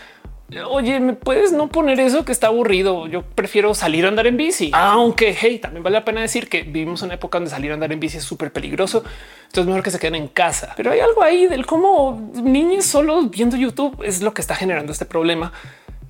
Oye, 0.69 1.01
¿me 1.01 1.15
puedes 1.15 1.53
no 1.53 1.69
poner 1.69 2.01
eso 2.01 2.25
que 2.25 2.33
está 2.33 2.49
aburrido? 2.49 3.07
Yo 3.07 3.23
prefiero 3.23 3.75
salir 3.75 4.05
a 4.05 4.09
andar 4.09 4.27
en 4.27 4.37
bici. 4.37 4.71
Aunque, 4.75 5.37
hey, 5.39 5.59
también 5.59 5.83
vale 5.83 5.95
la 5.95 6.05
pena 6.05 6.21
decir 6.21 6.49
que 6.49 6.63
vivimos 6.63 7.03
una 7.03 7.15
época 7.15 7.39
donde 7.39 7.51
salir 7.51 7.71
a 7.71 7.75
andar 7.75 7.93
en 7.93 8.01
bici 8.01 8.19
es 8.19 8.25
súper 8.25 8.53
peligroso. 8.53 9.05
Entonces 9.43 9.63
es 9.63 9.67
mejor 9.67 9.83
que 9.83 9.91
se 9.91 9.99
queden 9.99 10.17
en 10.17 10.29
casa. 10.29 10.75
Pero 10.77 10.91
hay 10.93 11.01
algo 11.01 11.23
ahí 11.23 11.47
del 11.47 11.67
cómo 11.67 12.31
niños 12.35 12.85
solo 12.85 13.23
viendo 13.25 13.57
YouTube 13.57 14.03
es 14.05 14.23
lo 14.23 14.35
que 14.35 14.41
está 14.41 14.55
generando 14.55 14.93
este 14.93 15.07
problema. 15.07 15.53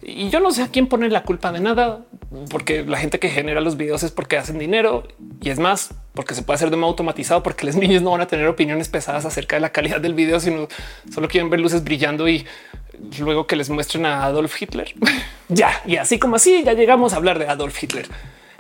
Y 0.05 0.31
yo 0.31 0.41
no 0.41 0.51
sé 0.51 0.63
a 0.63 0.69
quién 0.69 0.89
poner 0.89 1.13
la 1.13 1.23
culpa 1.23 1.53
de 1.53 1.61
nada, 1.61 2.01
porque 2.51 2.85
la 2.85 2.99
gente 2.99 3.21
que 3.21 3.29
genera 3.29 3.61
los 3.61 3.77
videos 3.77 4.03
es 4.03 4.11
porque 4.11 4.37
hacen 4.37 4.59
dinero 4.59 5.05
y 5.41 5.51
es 5.51 5.61
más, 5.61 5.95
porque 6.13 6.35
se 6.35 6.43
puede 6.43 6.57
hacer 6.57 6.71
de 6.71 6.77
modo 6.77 6.91
automatizado, 6.91 7.45
porque 7.45 7.67
los 7.67 7.77
niños 7.77 8.03
no 8.03 8.11
van 8.11 8.21
a 8.21 8.27
tener 8.27 8.49
opiniones 8.49 8.89
pesadas 8.89 9.25
acerca 9.25 9.55
de 9.55 9.61
la 9.61 9.71
calidad 9.71 10.01
del 10.01 10.15
video, 10.15 10.41
sino 10.41 10.67
solo 11.13 11.29
quieren 11.29 11.51
ver 11.51 11.61
luces 11.61 11.85
brillando 11.85 12.29
y 12.29 12.45
luego 13.19 13.47
que 13.47 13.57
les 13.57 13.71
muestren 13.71 14.07
a 14.07 14.25
Adolf 14.25 14.61
Hitler. 14.61 14.95
ya, 15.49 15.83
y 15.87 15.97
así 15.97 16.19
como 16.19 16.37
así, 16.37 16.63
ya 16.65 16.75
llegamos 16.75 17.13
a 17.13 17.17
hablar 17.17 17.39
de 17.39 17.47
Adolf 17.47 17.83
Hitler. 17.83 18.09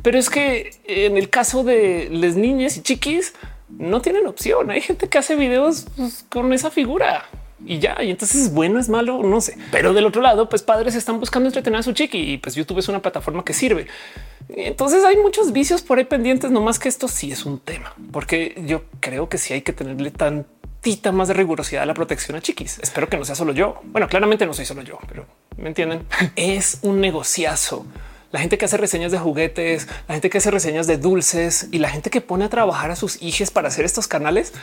Pero 0.03 0.19
es 0.19 0.31
que 0.31 0.71
en 0.85 1.17
el 1.17 1.31
caso 1.31 1.63
de 1.63 2.09
las 2.11 2.35
niñas 2.35 2.77
y 2.77 2.83
chiquis, 2.83 3.35
no 3.79 4.03
tienen 4.03 4.27
opción. 4.27 4.71
Hay 4.71 4.81
gente 4.81 5.09
que 5.09 5.19
hace 5.19 5.37
videos 5.37 5.87
pues, 5.97 6.25
con 6.29 6.53
esa 6.53 6.71
figura 6.71 7.25
y 7.65 7.79
ya. 7.79 8.03
Y 8.03 8.11
entonces 8.11 8.43
es 8.43 8.53
bueno, 8.53 8.79
es 8.79 8.89
malo, 8.89 9.23
no 9.23 9.41
sé. 9.41 9.57
Pero 9.71 9.93
del 9.93 10.07
otro 10.07 10.23
lado, 10.23 10.49
pues 10.49 10.63
padres 10.63 10.95
están 10.95 11.21
buscando 11.21 11.49
entretener 11.49 11.81
a 11.81 11.83
su 11.83 11.93
chiqui 11.93 12.19
y 12.19 12.39
pues 12.39 12.55
YouTube 12.55 12.79
es 12.79 12.89
una 12.89 13.01
plataforma 13.01 13.45
que 13.45 13.53
sirve. 13.53 13.87
Entonces 14.49 15.05
hay 15.05 15.17
muchos 15.17 15.53
vicios 15.53 15.83
por 15.83 15.99
ahí 15.99 16.05
pendientes, 16.05 16.51
no 16.51 16.61
más 16.61 16.79
que 16.79 16.89
esto 16.89 17.09
sí 17.09 17.33
es 17.33 17.47
un 17.47 17.59
tema, 17.59 17.95
porque 18.11 18.61
yo 18.67 18.83
creo 19.01 19.29
que 19.29 19.39
sí 19.39 19.55
hay 19.55 19.63
que 19.63 19.73
tenerle 19.73 20.11
tan 20.83 21.15
más 21.15 21.29
de 21.29 21.35
rigurosidad 21.35 21.85
a 21.85 21.87
la 21.87 21.95
protección 21.95 22.37
a 22.37 22.41
chiquis. 22.41 22.79
Espero 22.81 23.09
que 23.09 23.17
no 23.17 23.25
sea 23.25 23.35
solo 23.35 23.53
yo. 23.53 23.81
Bueno, 23.85 24.09
claramente 24.09 24.47
no 24.47 24.53
soy 24.53 24.65
solo 24.65 24.83
yo, 24.83 24.99
pero 25.09 25.27
me 25.57 25.69
entienden. 25.69 26.07
es 26.37 26.79
un 26.83 27.01
negociazo. 27.01 27.87
La 28.33 28.41
gente 28.41 28.57
que 28.57 28.65
hace 28.65 28.79
reseñas 28.79 29.13
de 29.13 29.19
juguetes, 29.19 29.87
la 30.09 30.15
gente 30.15 30.31
que 30.31 30.39
hace 30.39 30.51
reseñas 30.51 30.87
de 30.87 30.97
dulces 30.97 31.69
y 31.71 31.79
la 31.79 31.91
gente 31.91 32.09
que 32.09 32.21
pone 32.21 32.47
a 32.47 32.49
trabajar 32.49 32.91
a 32.91 32.97
sus 32.97 33.23
hijos 33.23 33.51
para 33.51 33.69
hacer 33.69 33.85
estos 33.85 34.09
canales, 34.09 34.55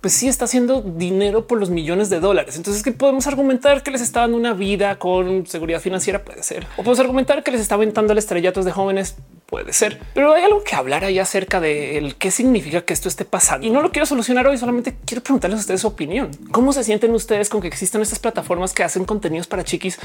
pues 0.00 0.14
sí 0.14 0.28
está 0.28 0.46
haciendo 0.46 0.80
dinero 0.80 1.46
por 1.46 1.60
los 1.60 1.68
millones 1.68 2.08
de 2.08 2.20
dólares. 2.20 2.56
Entonces, 2.56 2.82
que 2.82 2.92
podemos 2.92 3.26
argumentar 3.26 3.82
que 3.82 3.90
les 3.90 4.00
está 4.00 4.20
dando 4.20 4.36
una 4.36 4.54
vida 4.54 4.98
con 4.98 5.46
seguridad 5.46 5.80
financiera? 5.80 6.24
Puede 6.24 6.42
ser. 6.42 6.64
O 6.72 6.76
podemos 6.78 7.00
argumentar 7.00 7.42
que 7.44 7.50
les 7.50 7.60
está 7.60 7.74
aventando 7.74 8.12
el 8.12 8.18
estrellatos 8.18 8.64
de 8.64 8.72
jóvenes 8.72 9.16
Puede 9.48 9.72
ser, 9.72 9.98
pero 10.12 10.34
hay 10.34 10.44
algo 10.44 10.62
que 10.62 10.76
hablar 10.76 11.04
ahí 11.04 11.18
acerca 11.18 11.58
de 11.58 12.14
qué 12.18 12.30
significa 12.30 12.82
que 12.82 12.92
esto 12.92 13.08
esté 13.08 13.24
pasando 13.24 13.66
y 13.66 13.70
no 13.70 13.80
lo 13.80 13.90
quiero 13.92 14.04
solucionar 14.04 14.46
hoy. 14.46 14.58
Solamente 14.58 14.98
quiero 15.06 15.22
preguntarles 15.22 15.60
a 15.60 15.60
ustedes 15.60 15.80
su 15.80 15.86
opinión. 15.86 16.30
¿Cómo 16.52 16.74
se 16.74 16.84
sienten 16.84 17.14
ustedes 17.14 17.48
con 17.48 17.62
que 17.62 17.66
existan 17.66 18.02
estas 18.02 18.18
plataformas 18.18 18.74
que 18.74 18.82
hacen 18.84 19.06
contenidos 19.06 19.46
para 19.46 19.64
chiquis 19.64 19.98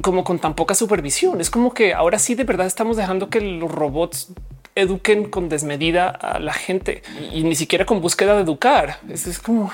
como 0.00 0.22
con 0.22 0.38
tan 0.38 0.54
poca 0.54 0.76
supervisión? 0.76 1.40
Es 1.40 1.50
como 1.50 1.74
que 1.74 1.92
ahora 1.92 2.20
sí 2.20 2.36
de 2.36 2.44
verdad 2.44 2.68
estamos 2.68 2.96
dejando 2.96 3.30
que 3.30 3.40
los 3.40 3.68
robots 3.68 4.28
eduquen 4.76 5.28
con 5.28 5.48
desmedida 5.48 6.08
a 6.08 6.38
la 6.38 6.52
gente 6.52 7.02
y 7.32 7.42
ni 7.42 7.56
siquiera 7.56 7.84
con 7.84 8.00
búsqueda 8.00 8.36
de 8.36 8.42
educar. 8.42 9.00
Es 9.08 9.40
como 9.40 9.72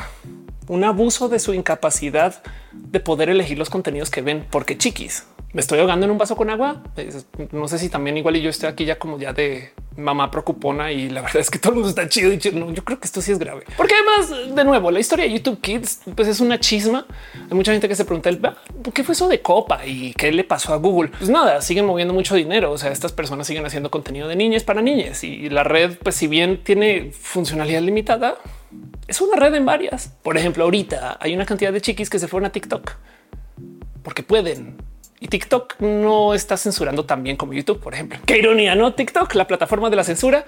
un 0.68 0.84
abuso 0.84 1.28
de 1.28 1.40
su 1.40 1.52
incapacidad 1.52 2.42
de 2.72 3.00
poder 3.00 3.28
elegir 3.28 3.58
los 3.58 3.68
contenidos 3.68 4.08
que 4.08 4.22
ven 4.22 4.46
porque 4.48 4.78
chiquis 4.78 5.26
me 5.52 5.60
estoy 5.60 5.80
ahogando 5.80 6.06
en 6.06 6.12
un 6.12 6.18
vaso 6.18 6.34
con 6.34 6.48
agua. 6.50 6.82
No 7.52 7.68
sé 7.68 7.78
si 7.78 7.88
también 7.88 8.16
igual 8.16 8.36
y 8.36 8.42
yo 8.42 8.50
estoy 8.50 8.68
aquí 8.68 8.84
ya 8.84 8.98
como 8.98 9.18
ya 9.18 9.32
de 9.32 9.72
mamá 9.96 10.30
preocupona 10.30 10.90
y 10.90 11.10
la 11.10 11.20
verdad 11.20 11.38
es 11.40 11.50
que 11.50 11.58
todo 11.60 11.72
el 11.72 11.74
mundo 11.76 11.90
está 11.90 12.08
chido 12.08 12.32
y 12.32 12.38
no, 12.54 12.72
yo 12.72 12.82
creo 12.84 12.98
que 12.98 13.04
esto 13.04 13.20
sí 13.20 13.32
es 13.32 13.38
grave. 13.38 13.64
Porque 13.76 13.94
además, 13.94 14.54
de 14.54 14.64
nuevo, 14.64 14.90
la 14.90 15.00
historia 15.00 15.26
de 15.26 15.32
YouTube 15.32 15.60
Kids 15.60 16.00
pues 16.14 16.28
es 16.28 16.40
una 16.40 16.58
chisma. 16.58 17.06
Hay 17.34 17.54
mucha 17.54 17.72
gente 17.72 17.88
que 17.88 17.94
se 17.94 18.04
pregunta 18.04 18.30
por 18.82 18.92
qué 18.92 19.04
fue 19.04 19.12
eso 19.12 19.28
de 19.28 19.42
copa 19.42 19.84
y 19.84 20.14
qué 20.14 20.32
le 20.32 20.44
pasó 20.44 20.72
a 20.72 20.76
Google. 20.76 21.10
Pues 21.18 21.28
nada, 21.28 21.60
siguen 21.60 21.84
moviendo 21.84 22.14
mucho 22.14 22.34
dinero. 22.34 22.72
O 22.72 22.78
sea, 22.78 22.90
estas 22.90 23.12
personas 23.12 23.46
siguen 23.46 23.66
haciendo 23.66 23.90
contenido 23.90 24.28
de 24.28 24.36
niñas 24.36 24.64
para 24.64 24.80
niñas 24.80 25.22
y 25.22 25.50
la 25.50 25.64
red, 25.64 25.98
pues 26.02 26.16
si 26.16 26.28
bien 26.28 26.62
tiene 26.64 27.10
funcionalidad 27.12 27.82
limitada, 27.82 28.38
es 29.06 29.20
una 29.20 29.36
red 29.36 29.54
en 29.54 29.66
varias. 29.66 30.14
Por 30.22 30.38
ejemplo, 30.38 30.64
ahorita 30.64 31.18
hay 31.20 31.34
una 31.34 31.44
cantidad 31.44 31.72
de 31.74 31.82
chiquis 31.82 32.08
que 32.08 32.18
se 32.18 32.26
fueron 32.26 32.46
a 32.46 32.52
TikTok 32.52 32.92
porque 34.02 34.22
pueden 34.22 34.76
y 35.22 35.28
TikTok 35.28 35.78
no 35.78 36.34
está 36.34 36.56
censurando 36.56 37.04
tan 37.04 37.22
bien 37.22 37.36
como 37.36 37.52
YouTube, 37.52 37.78
por 37.78 37.94
ejemplo. 37.94 38.18
Qué 38.26 38.38
ironía, 38.38 38.74
no? 38.74 38.92
TikTok, 38.94 39.32
la 39.36 39.46
plataforma 39.46 39.88
de 39.88 39.94
la 39.94 40.02
censura, 40.02 40.44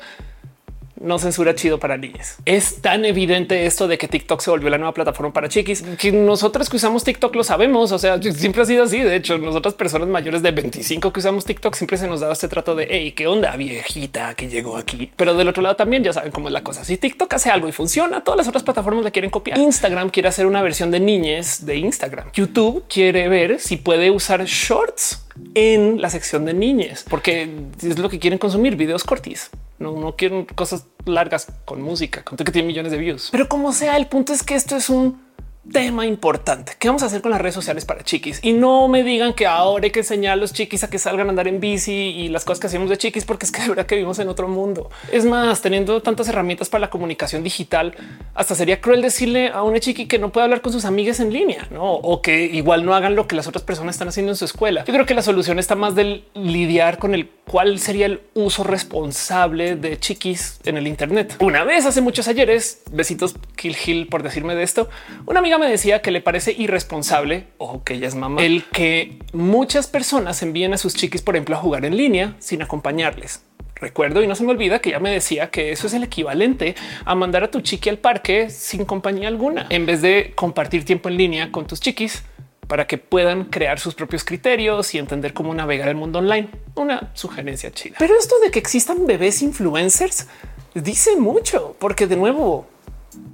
no 1.04 1.18
censura 1.18 1.54
chido 1.54 1.78
para 1.78 1.96
niñas. 1.96 2.38
Es 2.44 2.80
tan 2.80 3.04
evidente 3.04 3.66
esto 3.66 3.86
de 3.86 3.98
que 3.98 4.08
TikTok 4.08 4.40
se 4.40 4.50
volvió 4.50 4.70
la 4.70 4.78
nueva 4.78 4.94
plataforma 4.94 5.32
para 5.32 5.48
chiquis 5.48 5.82
que 5.98 6.12
nosotros 6.12 6.68
que 6.68 6.76
usamos 6.76 7.04
TikTok 7.04 7.34
lo 7.36 7.44
sabemos. 7.44 7.92
O 7.92 7.98
sea, 7.98 8.20
siempre 8.20 8.62
ha 8.62 8.64
sido 8.64 8.84
así. 8.84 9.00
De 9.00 9.16
hecho, 9.16 9.38
nosotras 9.38 9.74
personas 9.74 10.08
mayores 10.08 10.42
de 10.42 10.50
25 10.50 11.12
que 11.12 11.20
usamos 11.20 11.44
TikTok 11.44 11.74
siempre 11.74 11.98
se 11.98 12.08
nos 12.08 12.20
daba 12.20 12.32
este 12.32 12.48
trato 12.48 12.74
de 12.74 12.88
hey, 12.90 13.12
qué 13.12 13.26
onda 13.26 13.54
viejita 13.56 14.34
que 14.34 14.48
llegó 14.48 14.76
aquí. 14.76 15.10
Pero 15.16 15.34
del 15.34 15.48
otro 15.48 15.62
lado 15.62 15.76
también 15.76 16.02
ya 16.02 16.12
saben 16.12 16.32
cómo 16.32 16.48
es 16.48 16.52
la 16.52 16.62
cosa. 16.62 16.84
Si 16.84 16.96
TikTok 16.96 17.32
hace 17.34 17.50
algo 17.50 17.68
y 17.68 17.72
funciona, 17.72 18.24
todas 18.24 18.38
las 18.38 18.48
otras 18.48 18.62
plataformas 18.62 19.04
la 19.04 19.10
quieren 19.10 19.30
copiar. 19.30 19.58
Instagram 19.58 20.10
quiere 20.10 20.28
hacer 20.28 20.46
una 20.46 20.62
versión 20.62 20.90
de 20.90 21.00
niñez 21.00 21.66
de 21.66 21.76
Instagram. 21.76 22.30
YouTube 22.32 22.84
quiere 22.88 23.28
ver 23.28 23.60
si 23.60 23.76
puede 23.76 24.10
usar 24.10 24.44
shorts 24.44 25.26
en 25.54 26.00
la 26.00 26.10
sección 26.10 26.44
de 26.44 26.54
niñez, 26.54 27.04
porque 27.08 27.50
es 27.82 27.98
lo 27.98 28.08
que 28.08 28.18
quieren 28.18 28.38
consumir 28.38 28.76
videos 28.76 29.04
cortis. 29.04 29.50
No, 29.78 29.92
no 29.92 30.16
quieren 30.16 30.44
cosas 30.44 30.86
largas 31.04 31.48
con 31.64 31.82
música, 31.82 32.22
con 32.22 32.36
que 32.36 32.44
tiene 32.44 32.68
millones 32.68 32.92
de 32.92 32.98
views. 32.98 33.28
Pero 33.32 33.48
como 33.48 33.72
sea, 33.72 33.96
el 33.96 34.06
punto 34.06 34.32
es 34.32 34.42
que 34.42 34.54
esto 34.54 34.76
es 34.76 34.88
un 34.88 35.23
tema 35.72 36.06
importante. 36.06 36.72
¿Qué 36.78 36.88
vamos 36.88 37.02
a 37.02 37.06
hacer 37.06 37.22
con 37.22 37.30
las 37.30 37.40
redes 37.40 37.54
sociales 37.54 37.84
para 37.84 38.02
chiquis? 38.02 38.40
Y 38.42 38.52
no 38.52 38.88
me 38.88 39.02
digan 39.02 39.32
que 39.32 39.46
ahora 39.46 39.84
hay 39.84 39.90
que 39.90 40.00
enseñar 40.00 40.34
a 40.34 40.36
los 40.36 40.52
chiquis 40.52 40.84
a 40.84 40.90
que 40.90 40.98
salgan 40.98 41.28
a 41.28 41.30
andar 41.30 41.48
en 41.48 41.60
bici 41.60 41.92
y 41.92 42.28
las 42.28 42.44
cosas 42.44 42.60
que 42.60 42.66
hacemos 42.66 42.90
de 42.90 42.98
chiquis, 42.98 43.24
porque 43.24 43.46
es 43.46 43.52
que 43.52 43.62
de 43.62 43.68
verdad 43.68 43.86
que 43.86 43.94
vivimos 43.94 44.18
en 44.18 44.28
otro 44.28 44.48
mundo. 44.48 44.90
Es 45.10 45.24
más, 45.24 45.62
teniendo 45.62 46.02
tantas 46.02 46.28
herramientas 46.28 46.68
para 46.68 46.82
la 46.82 46.90
comunicación 46.90 47.42
digital, 47.42 47.94
hasta 48.34 48.54
sería 48.54 48.80
cruel 48.80 49.02
decirle 49.02 49.48
a 49.48 49.62
una 49.62 49.80
chiqui 49.80 50.06
que 50.06 50.18
no 50.18 50.30
puede 50.30 50.44
hablar 50.44 50.60
con 50.60 50.72
sus 50.72 50.84
amigas 50.84 51.20
en 51.20 51.32
línea, 51.32 51.66
¿no? 51.70 51.92
O 51.94 52.20
que 52.20 52.44
igual 52.44 52.84
no 52.84 52.94
hagan 52.94 53.14
lo 53.16 53.26
que 53.26 53.36
las 53.36 53.46
otras 53.46 53.64
personas 53.64 53.94
están 53.94 54.08
haciendo 54.08 54.32
en 54.32 54.36
su 54.36 54.44
escuela. 54.44 54.84
Yo 54.84 54.92
creo 54.92 55.06
que 55.06 55.14
la 55.14 55.22
solución 55.22 55.58
está 55.58 55.74
más 55.74 55.94
del 55.94 56.24
lidiar 56.34 56.98
con 56.98 57.14
el 57.14 57.28
cuál 57.46 57.78
sería 57.78 58.06
el 58.06 58.20
uso 58.34 58.64
responsable 58.64 59.76
de 59.76 59.98
chiquis 59.98 60.60
en 60.64 60.76
el 60.76 60.86
Internet. 60.86 61.36
Una 61.40 61.64
vez 61.64 61.86
hace 61.86 62.00
muchos 62.00 62.28
ayeres, 62.28 62.82
besitos 62.90 63.34
Kill 63.56 63.76
Hill 63.84 64.06
por 64.08 64.22
decirme 64.22 64.54
de 64.54 64.62
esto, 64.62 64.88
una 65.26 65.40
amiga 65.40 65.53
me 65.58 65.68
decía 65.68 66.02
que 66.02 66.10
le 66.10 66.20
parece 66.20 66.52
irresponsable, 66.52 67.46
o 67.58 67.82
que 67.82 67.94
ella 67.94 68.08
es 68.08 68.14
mamá, 68.14 68.42
el 68.42 68.64
que 68.64 69.18
muchas 69.32 69.86
personas 69.86 70.42
envíen 70.42 70.74
a 70.74 70.78
sus 70.78 70.94
chiquis, 70.94 71.22
por 71.22 71.36
ejemplo, 71.36 71.56
a 71.56 71.58
jugar 71.58 71.84
en 71.84 71.96
línea 71.96 72.34
sin 72.38 72.62
acompañarles. 72.62 73.42
Recuerdo 73.76 74.22
y 74.22 74.26
no 74.26 74.34
se 74.34 74.44
me 74.44 74.52
olvida 74.52 74.78
que 74.78 74.90
ella 74.90 75.00
me 75.00 75.10
decía 75.10 75.50
que 75.50 75.72
eso 75.72 75.88
es 75.88 75.94
el 75.94 76.04
equivalente 76.04 76.74
a 77.04 77.14
mandar 77.14 77.44
a 77.44 77.50
tu 77.50 77.60
chiqui 77.60 77.90
al 77.90 77.98
parque 77.98 78.48
sin 78.48 78.84
compañía 78.84 79.28
alguna, 79.28 79.66
en 79.68 79.84
vez 79.84 80.00
de 80.00 80.32
compartir 80.34 80.84
tiempo 80.84 81.08
en 81.08 81.16
línea 81.16 81.52
con 81.52 81.66
tus 81.66 81.80
chiquis 81.80 82.22
para 82.66 82.86
que 82.86 82.98
puedan 82.98 83.44
crear 83.44 83.78
sus 83.78 83.94
propios 83.94 84.24
criterios 84.24 84.94
y 84.94 84.98
entender 84.98 85.34
cómo 85.34 85.54
navegar 85.54 85.88
el 85.88 85.96
mundo 85.96 86.18
online. 86.18 86.48
Una 86.76 87.10
sugerencia 87.14 87.70
chida. 87.72 87.96
Pero 87.98 88.16
esto 88.18 88.36
de 88.40 88.50
que 88.50 88.58
existan 88.58 89.06
bebés 89.06 89.42
influencers 89.42 90.28
dice 90.74 91.16
mucho, 91.16 91.76
porque 91.78 92.06
de 92.06 92.16
nuevo 92.16 92.66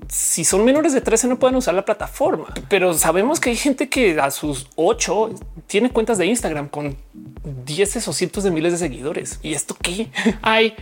si 0.09 0.45
son 0.45 0.65
menores 0.65 0.93
de 0.93 1.01
13 1.01 1.29
no 1.29 1.39
pueden 1.39 1.57
usar 1.57 1.75
la 1.75 1.85
plataforma, 1.85 2.47
pero 2.69 2.95
sabemos 2.95 3.39
que 3.39 3.51
hay 3.51 3.57
gente 3.57 3.89
que 3.89 4.21
a 4.21 4.31
sus 4.31 4.67
8 4.77 5.31
tiene 5.67 5.91
cuentas 5.91 6.19
de 6.19 6.27
Instagram 6.27 6.69
con 6.69 6.97
10 7.65 8.09
o 8.09 8.13
cientos 8.13 8.45
de 8.45 8.51
miles 8.51 8.73
de 8.73 8.79
seguidores. 8.79 9.39
¿Y 9.43 9.55
esto 9.55 9.77
qué? 9.81 10.09
Hay 10.43 10.75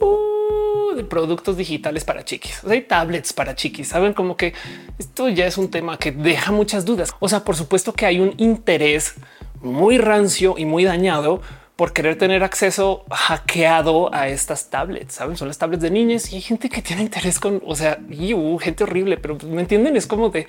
uh, 0.00 0.94
de 0.94 1.04
productos 1.04 1.56
digitales 1.56 2.04
para 2.04 2.24
chiquis, 2.24 2.62
hay 2.64 2.82
tablets 2.82 3.32
para 3.32 3.54
chiquis. 3.54 3.88
Saben 3.88 4.12
como 4.12 4.36
que 4.36 4.54
esto 4.98 5.28
ya 5.28 5.46
es 5.46 5.58
un 5.58 5.70
tema 5.70 5.98
que 5.98 6.12
deja 6.12 6.52
muchas 6.52 6.84
dudas. 6.84 7.10
O 7.18 7.28
sea, 7.28 7.42
por 7.42 7.56
supuesto 7.56 7.92
que 7.92 8.06
hay 8.06 8.20
un 8.20 8.34
interés 8.36 9.14
muy 9.60 9.98
rancio 9.98 10.54
y 10.56 10.66
muy 10.66 10.84
dañado 10.84 11.40
por 11.76 11.92
querer 11.92 12.16
tener 12.16 12.44
acceso 12.44 13.04
hackeado 13.10 14.14
a 14.14 14.28
estas 14.28 14.70
tablets. 14.70 15.14
Saben, 15.14 15.36
son 15.36 15.48
las 15.48 15.58
tablets 15.58 15.82
de 15.82 15.90
niñas 15.90 16.32
y 16.32 16.36
hay 16.36 16.42
gente 16.42 16.68
que 16.68 16.82
tiene 16.82 17.02
interés 17.02 17.40
con, 17.40 17.62
o 17.66 17.74
sea, 17.74 17.98
y, 18.10 18.34
gente 18.60 18.84
horrible, 18.84 19.16
pero 19.16 19.36
me 19.44 19.62
entienden. 19.62 19.96
Es 19.96 20.06
como 20.06 20.30
de 20.30 20.46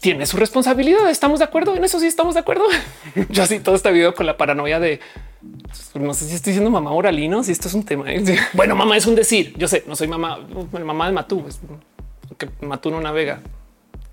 tiene 0.00 0.26
su 0.26 0.36
responsabilidad. 0.36 1.10
Estamos 1.10 1.38
de 1.38 1.44
acuerdo 1.44 1.76
en 1.76 1.84
eso. 1.84 2.00
Sí, 2.00 2.06
estamos 2.06 2.34
de 2.34 2.40
acuerdo. 2.40 2.64
Yo 3.28 3.42
así 3.42 3.60
todo 3.60 3.74
este 3.74 3.92
video 3.92 4.14
con 4.14 4.26
la 4.26 4.36
paranoia 4.36 4.80
de 4.80 5.00
no 5.94 6.14
sé 6.14 6.26
si 6.26 6.34
estoy 6.34 6.52
diciendo 6.52 6.70
mamá 6.70 6.92
oralino, 6.92 7.42
si 7.42 7.52
esto 7.52 7.68
es 7.68 7.74
un 7.74 7.84
tema. 7.84 8.06
Bueno, 8.54 8.74
mamá 8.74 8.96
es 8.96 9.06
un 9.06 9.14
decir. 9.14 9.54
Yo 9.56 9.68
sé, 9.68 9.84
no 9.86 9.96
soy 9.96 10.08
mamá, 10.08 10.38
mamá 10.72 11.06
de 11.06 11.12
Matú, 11.12 11.44
que 12.36 12.48
Matú 12.60 12.90
no 12.90 13.00
navega, 13.00 13.40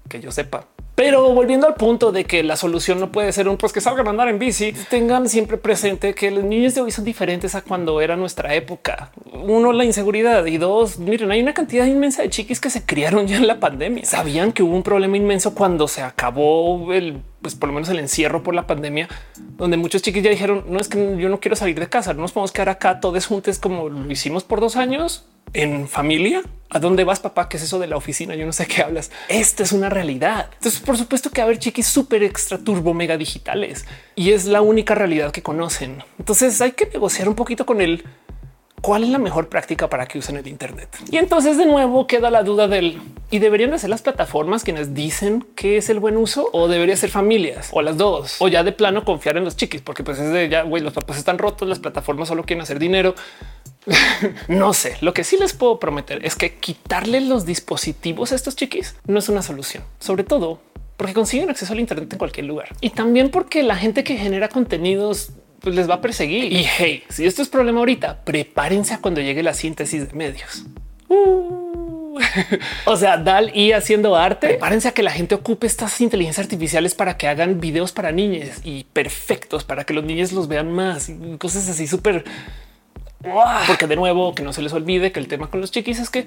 que 0.09 0.19
yo 0.19 0.31
sepa. 0.31 0.65
Pero 0.97 1.31
volviendo 1.31 1.67
al 1.67 1.75
punto 1.75 2.11
de 2.11 2.25
que 2.25 2.41
la 2.41 2.55
solución 2.55 2.99
no 2.99 3.11
puede 3.11 3.31
ser 3.31 3.47
un 3.47 3.57
pues 3.57 3.71
que 3.71 3.81
salgan 3.81 4.07
a 4.07 4.09
andar 4.09 4.29
en 4.29 4.39
bici, 4.39 4.73
tengan 4.89 5.29
siempre 5.29 5.57
presente 5.57 6.15
que 6.15 6.31
los 6.31 6.43
niños 6.43 6.73
de 6.73 6.81
hoy 6.81 6.89
son 6.89 7.05
diferentes 7.05 7.53
a 7.53 7.61
cuando 7.61 8.01
era 8.01 8.15
nuestra 8.15 8.55
época. 8.55 9.11
Uno, 9.31 9.73
la 9.73 9.85
inseguridad 9.85 10.43
y 10.47 10.57
dos, 10.57 10.97
miren, 10.97 11.29
hay 11.29 11.39
una 11.39 11.53
cantidad 11.53 11.85
inmensa 11.85 12.23
de 12.23 12.31
chiquis 12.31 12.59
que 12.59 12.71
se 12.71 12.83
criaron 12.83 13.27
ya 13.27 13.37
en 13.37 13.45
la 13.45 13.59
pandemia. 13.59 14.05
Sabían 14.05 14.51
que 14.51 14.63
hubo 14.63 14.75
un 14.75 14.81
problema 14.81 15.17
inmenso 15.17 15.53
cuando 15.53 15.87
se 15.87 16.01
acabó 16.01 16.91
el 16.91 17.21
pues 17.47 17.55
por 17.55 17.69
lo 17.69 17.73
menos 17.73 17.87
el 17.87 17.99
encierro 17.99 18.43
por 18.43 18.53
la 18.53 18.67
pandemia, 18.67 19.07
donde 19.55 19.77
muchos 19.77 20.01
chiquis 20.01 20.21
ya 20.21 20.29
dijeron 20.29 20.65
no 20.67 20.81
es 20.81 20.89
que 20.89 21.15
yo 21.17 21.29
no 21.29 21.39
quiero 21.39 21.55
salir 21.55 21.79
de 21.79 21.87
casa, 21.87 22.13
no 22.13 22.23
nos 22.23 22.33
podemos 22.33 22.51
quedar 22.51 22.67
acá 22.67 22.99
todos 22.99 23.25
juntos 23.25 23.57
como 23.57 23.87
lo 23.87 24.11
hicimos 24.11 24.43
por 24.43 24.59
dos 24.59 24.75
años 24.75 25.25
en 25.53 25.87
familia. 25.87 26.41
¿A 26.69 26.79
dónde 26.79 27.05
vas, 27.05 27.21
papá? 27.21 27.47
¿Qué 27.47 27.55
es 27.55 27.63
eso 27.63 27.79
de 27.79 27.87
la 27.87 27.95
oficina? 27.95 28.35
Yo 28.35 28.45
no 28.45 28.51
sé 28.51 28.67
qué 28.67 28.81
hablas. 28.81 29.11
Esto 29.29 29.63
es 29.63 29.71
una 29.71 29.89
realidad. 29.89 30.49
Entonces, 30.55 30.81
por 30.81 30.97
supuesto 30.97 31.29
que 31.29 31.39
haber 31.41 31.57
chiquis 31.57 31.87
súper 31.87 32.21
extra 32.21 32.57
turbo 32.57 32.93
mega 32.93 33.15
digitales 33.15 33.85
y 34.13 34.31
es 34.31 34.43
la 34.43 34.61
única 34.61 34.93
realidad 34.93 35.31
que 35.31 35.41
conocen. 35.41 36.03
Entonces 36.19 36.59
hay 36.59 36.73
que 36.73 36.87
negociar 36.87 37.29
un 37.29 37.35
poquito 37.35 37.65
con 37.65 37.79
él 37.79 38.03
cuál 38.81 39.03
es 39.03 39.09
la 39.09 39.17
mejor 39.17 39.49
práctica 39.49 39.89
para 39.89 40.05
que 40.05 40.19
usen 40.19 40.37
el 40.37 40.47
Internet. 40.47 40.89
Y 41.09 41.17
entonces 41.17 41.57
de 41.57 41.65
nuevo 41.65 42.07
queda 42.07 42.29
la 42.29 42.43
duda 42.43 42.67
del 42.67 43.01
y 43.29 43.39
deberían 43.39 43.71
de 43.71 43.79
ser 43.79 43.89
las 43.89 44.01
plataformas 44.01 44.63
quienes 44.63 44.93
dicen 44.93 45.45
que 45.55 45.77
es 45.77 45.89
el 45.89 45.99
buen 45.99 46.15
uso 46.17 46.49
o 46.53 46.67
debería 46.67 46.95
ser 46.95 47.09
familias 47.09 47.69
o 47.73 47.81
las 47.81 47.97
dos 47.97 48.37
o 48.39 48.47
ya 48.47 48.63
de 48.63 48.71
plano 48.71 49.03
confiar 49.03 49.37
en 49.37 49.43
los 49.43 49.57
chiquis 49.57 49.81
porque 49.81 50.03
pues 50.03 50.19
es 50.19 50.31
de 50.31 50.47
ya 50.47 50.61
güey, 50.61 50.81
los 50.83 50.93
papás 50.93 51.17
están 51.17 51.37
rotos, 51.37 51.67
las 51.67 51.79
plataformas 51.79 52.27
solo 52.27 52.43
quieren 52.43 52.61
hacer 52.61 52.79
dinero. 52.79 53.15
no 54.47 54.73
sé, 54.73 54.97
lo 55.01 55.13
que 55.13 55.23
sí 55.23 55.37
les 55.37 55.53
puedo 55.53 55.79
prometer 55.79 56.25
es 56.25 56.35
que 56.35 56.55
quitarle 56.55 57.21
los 57.21 57.45
dispositivos 57.45 58.31
a 58.31 58.35
estos 58.35 58.55
chiquis 58.55 58.95
no 59.07 59.19
es 59.19 59.29
una 59.29 59.41
solución, 59.41 59.83
sobre 59.99 60.23
todo 60.23 60.59
porque 60.97 61.13
consiguen 61.13 61.49
acceso 61.49 61.73
al 61.73 61.79
Internet 61.79 62.11
en 62.11 62.19
cualquier 62.19 62.45
lugar 62.45 62.69
y 62.81 62.91
también 62.91 63.29
porque 63.29 63.63
la 63.63 63.75
gente 63.75 64.03
que 64.03 64.17
genera 64.17 64.49
contenidos 64.49 65.31
pues, 65.61 65.75
les 65.75 65.89
va 65.89 65.95
a 65.95 66.01
perseguir. 66.01 66.51
Y 66.51 66.65
hey, 66.77 67.03
si 67.09 67.25
esto 67.25 67.41
es 67.41 67.49
problema 67.49 67.79
ahorita, 67.79 68.21
prepárense 68.23 68.93
a 68.93 68.99
cuando 68.99 69.21
llegue 69.21 69.43
la 69.43 69.53
síntesis 69.53 70.09
de 70.09 70.13
medios. 70.15 70.65
Uh. 71.09 72.17
o 72.85 72.95
sea, 72.95 73.17
Dal 73.17 73.51
y 73.55 73.71
haciendo 73.71 74.15
arte. 74.15 74.47
Prepárense 74.47 74.87
a 74.87 74.91
que 74.91 75.03
la 75.03 75.11
gente 75.11 75.35
ocupe 75.35 75.67
estas 75.67 75.99
inteligencias 76.01 76.45
artificiales 76.45 76.95
para 76.95 77.17
que 77.17 77.27
hagan 77.27 77.59
videos 77.59 77.91
para 77.91 78.11
niños 78.11 78.57
y 78.63 78.85
perfectos 78.85 79.63
para 79.63 79.83
que 79.83 79.93
los 79.93 80.03
niños 80.03 80.31
los 80.31 80.47
vean 80.47 80.71
más 80.71 81.09
y 81.09 81.15
cosas 81.37 81.69
así 81.69 81.87
súper 81.87 82.25
porque 83.65 83.87
de 83.87 83.95
nuevo, 83.95 84.35
que 84.35 84.43
no 84.43 84.53
se 84.53 84.61
les 84.61 84.73
olvide 84.73 85.11
que 85.11 85.19
el 85.19 85.27
tema 85.27 85.49
con 85.49 85.61
los 85.61 85.71
chiquis 85.71 85.99
es 85.99 86.09
que 86.09 86.25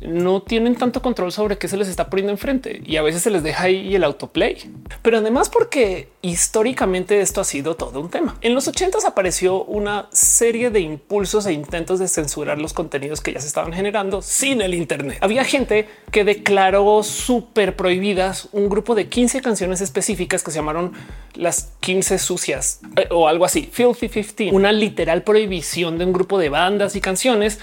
no 0.00 0.42
tienen 0.42 0.76
tanto 0.76 1.02
control 1.02 1.32
sobre 1.32 1.58
qué 1.58 1.68
se 1.68 1.76
les 1.76 1.88
está 1.88 2.10
poniendo 2.10 2.32
enfrente 2.32 2.82
y 2.84 2.96
a 2.96 3.02
veces 3.02 3.22
se 3.22 3.30
les 3.30 3.42
deja 3.42 3.64
ahí 3.64 3.94
el 3.94 4.04
autoplay. 4.04 4.70
Pero 5.02 5.18
además 5.18 5.48
porque 5.48 6.08
históricamente 6.22 7.20
esto 7.20 7.40
ha 7.40 7.44
sido 7.44 7.76
todo 7.76 8.00
un 8.00 8.10
tema. 8.10 8.36
En 8.40 8.54
los 8.54 8.68
80 8.68 8.98
apareció 9.06 9.64
una 9.64 10.08
serie 10.12 10.70
de 10.70 10.80
impulsos 10.80 11.46
e 11.46 11.52
intentos 11.52 11.98
de 11.98 12.08
censurar 12.08 12.58
los 12.58 12.72
contenidos 12.72 13.20
que 13.20 13.32
ya 13.32 13.40
se 13.40 13.46
estaban 13.46 13.72
generando 13.72 14.22
sin 14.22 14.60
el 14.60 14.74
Internet. 14.74 15.18
Había 15.20 15.44
gente 15.44 15.88
que 16.10 16.24
declaró 16.24 17.02
súper 17.02 17.76
prohibidas 17.76 18.48
un 18.52 18.68
grupo 18.68 18.94
de 18.94 19.08
15 19.08 19.40
canciones 19.42 19.80
específicas 19.80 20.42
que 20.42 20.50
se 20.50 20.58
llamaron 20.58 20.92
las 21.34 21.72
15 21.80 22.18
sucias 22.18 22.80
eh, 22.96 23.08
o 23.10 23.28
algo 23.28 23.44
así, 23.44 23.68
Filthy 23.70 24.08
15, 24.08 24.50
una 24.52 24.72
literal 24.72 25.22
prohibición 25.22 25.98
de 25.98 26.04
un 26.04 26.12
grupo 26.12 26.38
de 26.38 26.48
bandas 26.48 26.96
y 26.96 27.00
canciones 27.00 27.58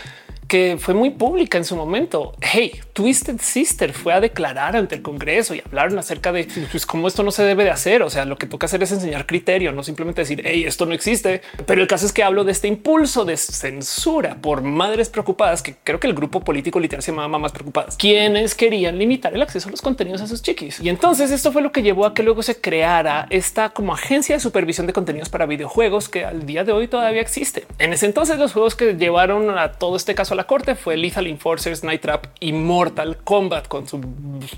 que 0.47 0.77
fue 0.79 0.93
muy 0.93 1.12
pública 1.12 1.58
en 1.58 1.65
su 1.65 1.75
momento. 1.75 2.34
Hey, 2.41 2.79
Twisted 2.93 3.39
Sister 3.39 3.93
fue 3.93 4.13
a 4.13 4.19
declarar 4.19 4.75
ante 4.75 4.95
el 4.95 5.01
Congreso 5.01 5.56
y 5.56 5.62
hablaron 5.65 5.97
acerca 5.97 6.32
de 6.32 6.47
pues, 6.71 6.86
cómo 6.86 7.08
esto 7.08 7.23
no 7.23 7.32
se 7.32 7.43
debe 7.43 7.63
de 7.63 7.71
hacer. 7.71 8.03
O 8.03 8.10
sea, 8.10 8.25
lo 8.25 8.38
que 8.38 8.47
toca 8.47 8.65
hacer 8.65 8.84
es 8.84 8.91
enseñar 8.91 9.25
criterio, 9.25 9.71
no 9.71 9.84
simplemente 9.84 10.21
decir 10.21 10.41
hey, 10.45 10.63
esto 10.65 10.86
no 10.86 10.93
existe. 10.93 11.41
Pero 11.65 11.82
el 11.82 11.88
caso 11.88 12.06
es 12.06 12.13
que 12.13 12.23
hablo 12.23 12.43
de 12.43 12.51
este 12.51 12.67
impulso 12.67 13.25
de 13.25 13.38
censura 13.38 14.36
por 14.41 14.62
madres 14.62 15.10
preocupadas, 15.10 15.62
que 15.62 15.75
creo 15.84 15.99
que 15.99 16.08
el 16.08 16.13
grupo 16.13 16.41
político 16.41 16.79
literal 16.79 17.03
se 17.03 17.12
llamaba 17.12 17.27
Mamás 17.27 17.51
Preocupadas, 17.51 17.97
quienes 17.97 18.56
querían 18.56 18.97
limitar 18.97 19.34
el 19.34 19.41
acceso 19.41 19.69
a 19.69 19.71
los 19.71 19.82
contenidos 19.82 20.21
a 20.21 20.27
sus 20.27 20.41
chiquis. 20.41 20.79
Y 20.79 20.89
entonces 20.89 21.32
esto 21.32 21.51
fue 21.51 21.62
lo 21.62 21.71
que 21.71 21.82
llevó 21.82 22.06
a 22.06 22.13
que 22.13 22.23
luego 22.23 22.43
se 22.43 22.60
creara 22.60 23.27
esta 23.29 23.69
como 23.69 23.93
agencia 23.93 24.36
de 24.36 24.39
supervisión 24.39 24.88
de 24.88 24.93
contenidos 24.93 25.29
para 25.29 25.45
videojuegos 25.45 26.10
que 26.10 26.25
al 26.25 26.45
día 26.45 26.63
de 26.63 26.71
hoy 26.71 26.88
todavía 26.88 27.21
existe. 27.21 27.65
En 27.79 27.93
ese 27.93 28.06
entonces 28.06 28.38
los 28.38 28.53
juegos 28.53 28.75
que 28.75 28.93
llevaron 28.93 29.58
a 29.58 29.73
todo 29.73 29.95
este 29.95 30.15
caso 30.15 30.33
a 30.34 30.36
la 30.36 30.46
corte 30.46 30.76
fue 30.76 30.98
Lethal 30.98 31.28
Enforcers, 31.28 31.84
Night 31.84 32.02
Trap 32.02 32.26
y 32.39 32.54
Mortal 32.54 33.17
Kombat 33.24 33.67
con 33.67 33.88
su 33.88 34.02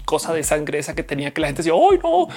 cosa 0.05 0.33
de 0.33 0.43
sangre 0.43 0.79
esa 0.79 0.95
que 0.95 1.03
tenía 1.03 1.31
que 1.31 1.41
la 1.41 1.47
gente 1.47 1.61
decía, 1.61 1.75
hoy 1.75 1.99
no, 2.03 2.27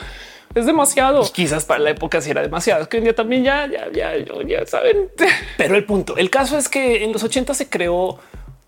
es 0.55 0.67
demasiado. 0.67 1.23
quizás 1.33 1.65
para 1.65 1.81
la 1.81 1.91
época 1.91 2.21
sí 2.21 2.31
era 2.31 2.43
demasiado. 2.43 2.83
Es 2.83 2.89
que 2.89 2.99
hoy 2.99 3.05
día 3.05 3.15
también 3.15 3.45
ya, 3.45 3.67
ya, 3.67 3.91
ya, 3.93 4.13
ya 4.47 4.67
saben. 4.67 5.11
Pero 5.57 5.77
el 5.77 5.85
punto, 5.85 6.17
el 6.17 6.31
caso 6.31 6.59
es 6.59 6.69
que 6.69 7.05
en 7.05 7.13
los 7.13 7.23
80 7.23 7.55
se 7.55 7.69
creó 7.69 8.19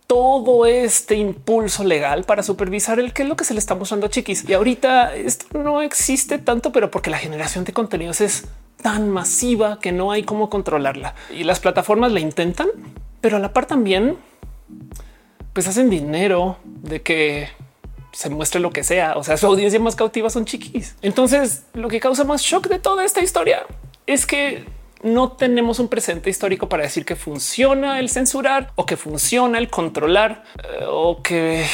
todo 0.06 0.66
este 0.66 1.14
impulso 1.14 1.84
legal 1.84 2.24
para 2.24 2.42
supervisar 2.42 2.98
el 2.98 3.12
que 3.12 3.22
es 3.22 3.28
lo 3.28 3.36
que 3.36 3.44
se 3.44 3.54
le 3.54 3.60
está 3.60 3.74
mostrando 3.74 4.06
a 4.06 4.10
chiquis. 4.10 4.48
Y 4.48 4.54
ahorita 4.54 5.14
esto 5.14 5.58
no 5.58 5.82
existe 5.82 6.38
tanto, 6.38 6.72
pero 6.72 6.90
porque 6.90 7.10
la 7.10 7.18
generación 7.18 7.64
de 7.64 7.72
contenidos 7.72 8.20
es 8.20 8.48
tan 8.82 9.08
masiva 9.10 9.78
que 9.80 9.92
no 9.92 10.10
hay 10.10 10.24
cómo 10.24 10.50
controlarla. 10.50 11.14
Y 11.30 11.44
las 11.44 11.60
plataformas 11.60 12.10
la 12.12 12.20
intentan, 12.20 12.68
pero 13.20 13.36
a 13.36 13.40
la 13.40 13.52
par 13.52 13.66
también 13.66 14.16
pues 15.52 15.66
hacen 15.66 15.90
dinero 15.90 16.58
de 16.64 17.02
que 17.02 17.48
se 18.12 18.30
muestre 18.30 18.60
lo 18.60 18.70
que 18.70 18.84
sea. 18.84 19.14
O 19.16 19.24
sea, 19.24 19.36
su 19.36 19.46
audiencia 19.46 19.80
más 19.80 19.96
cautiva 19.96 20.30
son 20.30 20.44
chiquis. 20.44 20.96
Entonces, 21.02 21.64
lo 21.74 21.88
que 21.88 22.00
causa 22.00 22.24
más 22.24 22.42
shock 22.42 22.68
de 22.68 22.78
toda 22.78 23.04
esta 23.04 23.20
historia 23.22 23.64
es 24.06 24.26
que 24.26 24.64
no 25.02 25.32
tenemos 25.32 25.78
un 25.78 25.88
presente 25.88 26.28
histórico 26.28 26.68
para 26.68 26.82
decir 26.82 27.04
que 27.04 27.16
funciona 27.16 28.00
el 28.00 28.10
censurar 28.10 28.72
o 28.76 28.84
que 28.84 28.96
funciona 28.96 29.58
el 29.58 29.70
controlar 29.70 30.42
eh, 30.62 30.84
o 30.86 31.22
que 31.22 31.64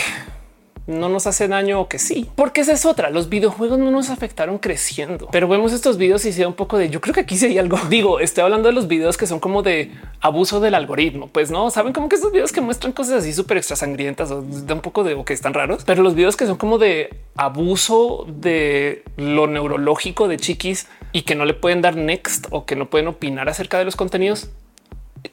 no 0.87 1.09
nos 1.09 1.27
hace 1.27 1.49
daño 1.49 1.81
o 1.81 1.89
que 1.89 1.99
sí, 1.99 2.31
porque 2.37 2.61
esa 2.61 2.73
es 2.73 2.87
otra. 2.87 3.11
Los 3.11 3.29
videojuegos 3.29 3.79
no 3.79 3.91
nos 3.91 4.11
afectaron 4.11 4.59
creciendo, 4.59 5.29
pero 5.33 5.49
vemos 5.49 5.73
estos 5.73 5.99
videos 5.99 6.25
y 6.25 6.33
se 6.33 6.47
un 6.47 6.55
poco 6.55 6.79
de 6.79 6.91
yo 6.91 7.01
creo 7.01 7.15
que 7.15 7.21
aquí 7.21 7.37
sí 7.37 7.47
hay 7.47 7.59
algo. 7.59 7.79
Digo, 7.89 8.21
estoy 8.21 8.45
hablando 8.45 8.69
de 8.69 8.75
los 8.75 8.87
videos 8.89 9.17
que 9.17 9.27
son 9.27 9.41
como 9.41 9.63
de 9.63 9.93
abuso 10.21 10.61
del 10.61 10.75
algoritmo. 10.75 11.29
Pues 11.29 11.51
no 11.51 11.71
saben 11.71 11.93
como 11.93 12.09
que 12.09 12.17
estos 12.17 12.33
videos 12.33 12.53
que 12.53 12.61
muestran 12.61 12.93
cosas 12.93 13.15
así 13.15 13.33
súper 13.33 13.59
extra 13.59 13.77
sangrientas 13.77 14.31
o 14.31 14.43
da 14.43 14.75
un 14.75 14.81
poco 14.81 15.05
de 15.05 15.15
o 15.15 15.25
que 15.25 15.33
están 15.33 15.55
raros, 15.55 15.85
pero 15.85 16.03
los 16.03 16.15
videos 16.15 16.37
que 16.37 16.47
son 16.47 16.57
como 16.57 16.79
de 16.79 17.15
abuso 17.37 18.27
de 18.29 19.03
lo 19.17 19.47
neurológico 19.47 20.29
de 20.29 20.37
chiquis 20.37 20.87
y 21.13 21.23
que 21.23 21.35
no 21.35 21.45
le 21.45 21.55
pueden 21.55 21.83
dar 21.83 21.97
next 21.97 22.47
o 22.51 22.65
que 22.65 22.77
no 22.77 22.89
pueden 22.89 23.09
opinar 23.09 23.49
acerca 23.49 23.79
de 23.79 23.85
los 23.85 23.97
contenidos 23.97 24.51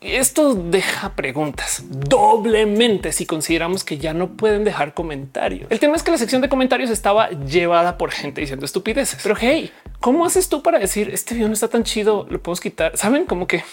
esto 0.02 0.56
deja 0.56 1.16
preguntas 1.16 1.84
doblemente 1.90 3.12
si 3.12 3.26
consideramos 3.26 3.84
que 3.84 3.98
ya 3.98 4.14
no 4.14 4.32
pueden 4.32 4.64
dejar 4.64 4.94
comentarios. 4.94 5.70
El 5.70 5.80
tema 5.80 5.96
es 5.96 6.04
que 6.04 6.12
la 6.12 6.18
sección 6.18 6.42
de 6.42 6.50
comentarios 6.50 6.90
estaba 6.90 7.30
llevada 7.30 7.98
por 7.98 8.12
gente 8.12 8.42
diciendo 8.42 8.66
estupideces. 8.66 9.20
Pero 9.24 9.36
hey, 9.40 9.72
¿cómo 10.00 10.26
haces 10.26 10.50
tú 10.50 10.62
para 10.64 10.80
decir 10.80 11.10
este 11.10 11.36
video 11.36 11.48
no 11.48 11.54
está 11.54 11.68
tan 11.68 11.84
chido? 11.84 12.26
Lo 12.30 12.42
podemos 12.42 12.62
quitar. 12.62 12.98
Saben 12.98 13.26
como 13.26 13.48
que 13.48 13.64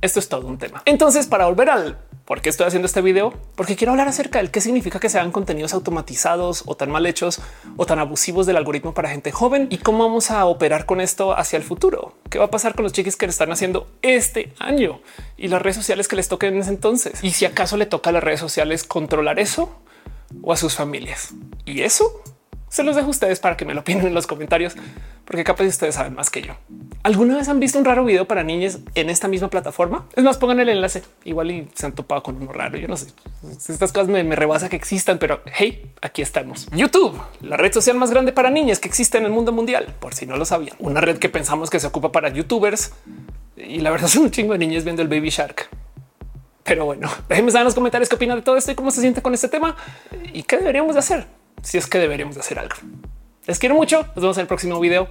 esto 0.00 0.18
es 0.18 0.28
todo 0.28 0.46
un 0.46 0.58
tema. 0.58 0.82
Entonces, 0.84 1.26
para 1.26 1.46
volver 1.46 1.70
al 1.70 1.98
¿Por 2.24 2.40
qué 2.40 2.50
estoy 2.50 2.66
haciendo 2.66 2.86
este 2.86 3.00
video? 3.00 3.34
Porque 3.56 3.74
quiero 3.74 3.92
hablar 3.92 4.06
acerca 4.06 4.38
del 4.38 4.52
qué 4.52 4.60
significa 4.60 5.00
que 5.00 5.08
se 5.08 5.18
hagan 5.18 5.32
contenidos 5.32 5.74
automatizados 5.74 6.62
o 6.66 6.76
tan 6.76 6.90
mal 6.90 7.04
hechos 7.06 7.40
o 7.76 7.84
tan 7.84 7.98
abusivos 7.98 8.46
del 8.46 8.56
algoritmo 8.56 8.94
para 8.94 9.10
gente 9.10 9.32
joven 9.32 9.66
y 9.70 9.78
cómo 9.78 10.04
vamos 10.04 10.30
a 10.30 10.44
operar 10.44 10.86
con 10.86 11.00
esto 11.00 11.36
hacia 11.36 11.56
el 11.56 11.64
futuro. 11.64 12.14
¿Qué 12.30 12.38
va 12.38 12.44
a 12.44 12.50
pasar 12.50 12.74
con 12.76 12.84
los 12.84 12.92
chiquis 12.92 13.16
que 13.16 13.26
le 13.26 13.30
están 13.30 13.50
haciendo 13.50 13.88
este 14.02 14.52
año 14.60 15.00
y 15.36 15.48
las 15.48 15.60
redes 15.60 15.76
sociales 15.76 16.06
que 16.06 16.14
les 16.14 16.28
toquen 16.28 16.54
en 16.54 16.60
ese 16.60 16.70
entonces? 16.70 17.24
Y 17.24 17.32
si 17.32 17.44
acaso 17.44 17.76
le 17.76 17.86
toca 17.86 18.10
a 18.10 18.12
las 18.12 18.22
redes 18.22 18.40
sociales 18.40 18.84
controlar 18.84 19.40
eso 19.40 19.76
o 20.42 20.52
a 20.52 20.56
sus 20.56 20.76
familias. 20.76 21.34
Y 21.64 21.82
eso 21.82 22.22
se 22.72 22.82
los 22.84 22.96
dejo 22.96 23.08
a 23.08 23.10
ustedes 23.10 23.38
para 23.38 23.54
que 23.54 23.66
me 23.66 23.74
lo 23.74 23.80
opinen 23.80 24.06
en 24.06 24.14
los 24.14 24.26
comentarios, 24.26 24.74
porque 25.26 25.44
capaz 25.44 25.64
ustedes 25.64 25.94
saben 25.94 26.14
más 26.14 26.30
que 26.30 26.40
yo. 26.40 26.54
¿Alguna 27.02 27.36
vez 27.36 27.46
han 27.50 27.60
visto 27.60 27.78
un 27.78 27.84
raro 27.84 28.02
video 28.02 28.26
para 28.26 28.44
niñas 28.44 28.78
en 28.94 29.10
esta 29.10 29.28
misma 29.28 29.50
plataforma? 29.50 30.06
Es 30.16 30.24
más, 30.24 30.38
pongan 30.38 30.58
el 30.58 30.70
enlace. 30.70 31.02
Igual 31.24 31.50
y 31.50 31.68
se 31.74 31.84
han 31.84 31.92
topado 31.92 32.22
con 32.22 32.36
uno 32.36 32.50
raro. 32.50 32.78
Yo 32.78 32.88
no 32.88 32.96
sé. 32.96 33.08
Estas 33.46 33.92
cosas 33.92 34.08
me, 34.08 34.24
me 34.24 34.36
rebasa 34.36 34.70
que 34.70 34.76
existan, 34.76 35.18
pero 35.18 35.42
hey, 35.54 35.92
aquí 36.00 36.22
estamos. 36.22 36.66
YouTube, 36.72 37.20
la 37.42 37.58
red 37.58 37.74
social 37.74 37.98
más 37.98 38.10
grande 38.10 38.32
para 38.32 38.48
niñas 38.48 38.78
que 38.78 38.88
existe 38.88 39.18
en 39.18 39.26
el 39.26 39.32
mundo 39.32 39.52
mundial, 39.52 39.94
por 40.00 40.14
si 40.14 40.24
no 40.24 40.38
lo 40.38 40.46
sabían. 40.46 40.74
Una 40.78 41.02
red 41.02 41.18
que 41.18 41.28
pensamos 41.28 41.68
que 41.68 41.78
se 41.78 41.86
ocupa 41.86 42.10
para 42.10 42.30
youtubers 42.30 42.94
y 43.54 43.80
la 43.80 43.90
verdad 43.90 44.08
son 44.08 44.22
un 44.22 44.30
chingo 44.30 44.54
de 44.54 44.58
niñas 44.60 44.84
viendo 44.84 45.02
el 45.02 45.08
Baby 45.08 45.28
Shark. 45.28 45.68
Pero 46.62 46.86
bueno, 46.86 47.10
déjenme 47.28 47.50
saber 47.50 47.64
en 47.64 47.66
los 47.66 47.74
comentarios 47.74 48.08
qué 48.08 48.14
opinan 48.14 48.38
de 48.38 48.42
todo 48.42 48.56
esto 48.56 48.72
y 48.72 48.74
cómo 48.74 48.90
se 48.90 49.02
siente 49.02 49.20
con 49.20 49.34
este 49.34 49.48
tema 49.48 49.76
y 50.32 50.44
qué 50.44 50.56
deberíamos 50.56 50.94
de 50.94 51.00
hacer 51.00 51.41
si 51.62 51.78
es 51.78 51.86
que 51.86 51.98
deberíamos 51.98 52.34
de 52.34 52.40
hacer 52.40 52.58
algo. 52.58 52.76
Les 53.46 53.58
quiero 53.58 53.74
mucho. 53.74 54.02
Nos 54.14 54.16
vemos 54.16 54.36
en 54.38 54.42
el 54.42 54.46
próximo 54.46 54.80
video. 54.80 55.08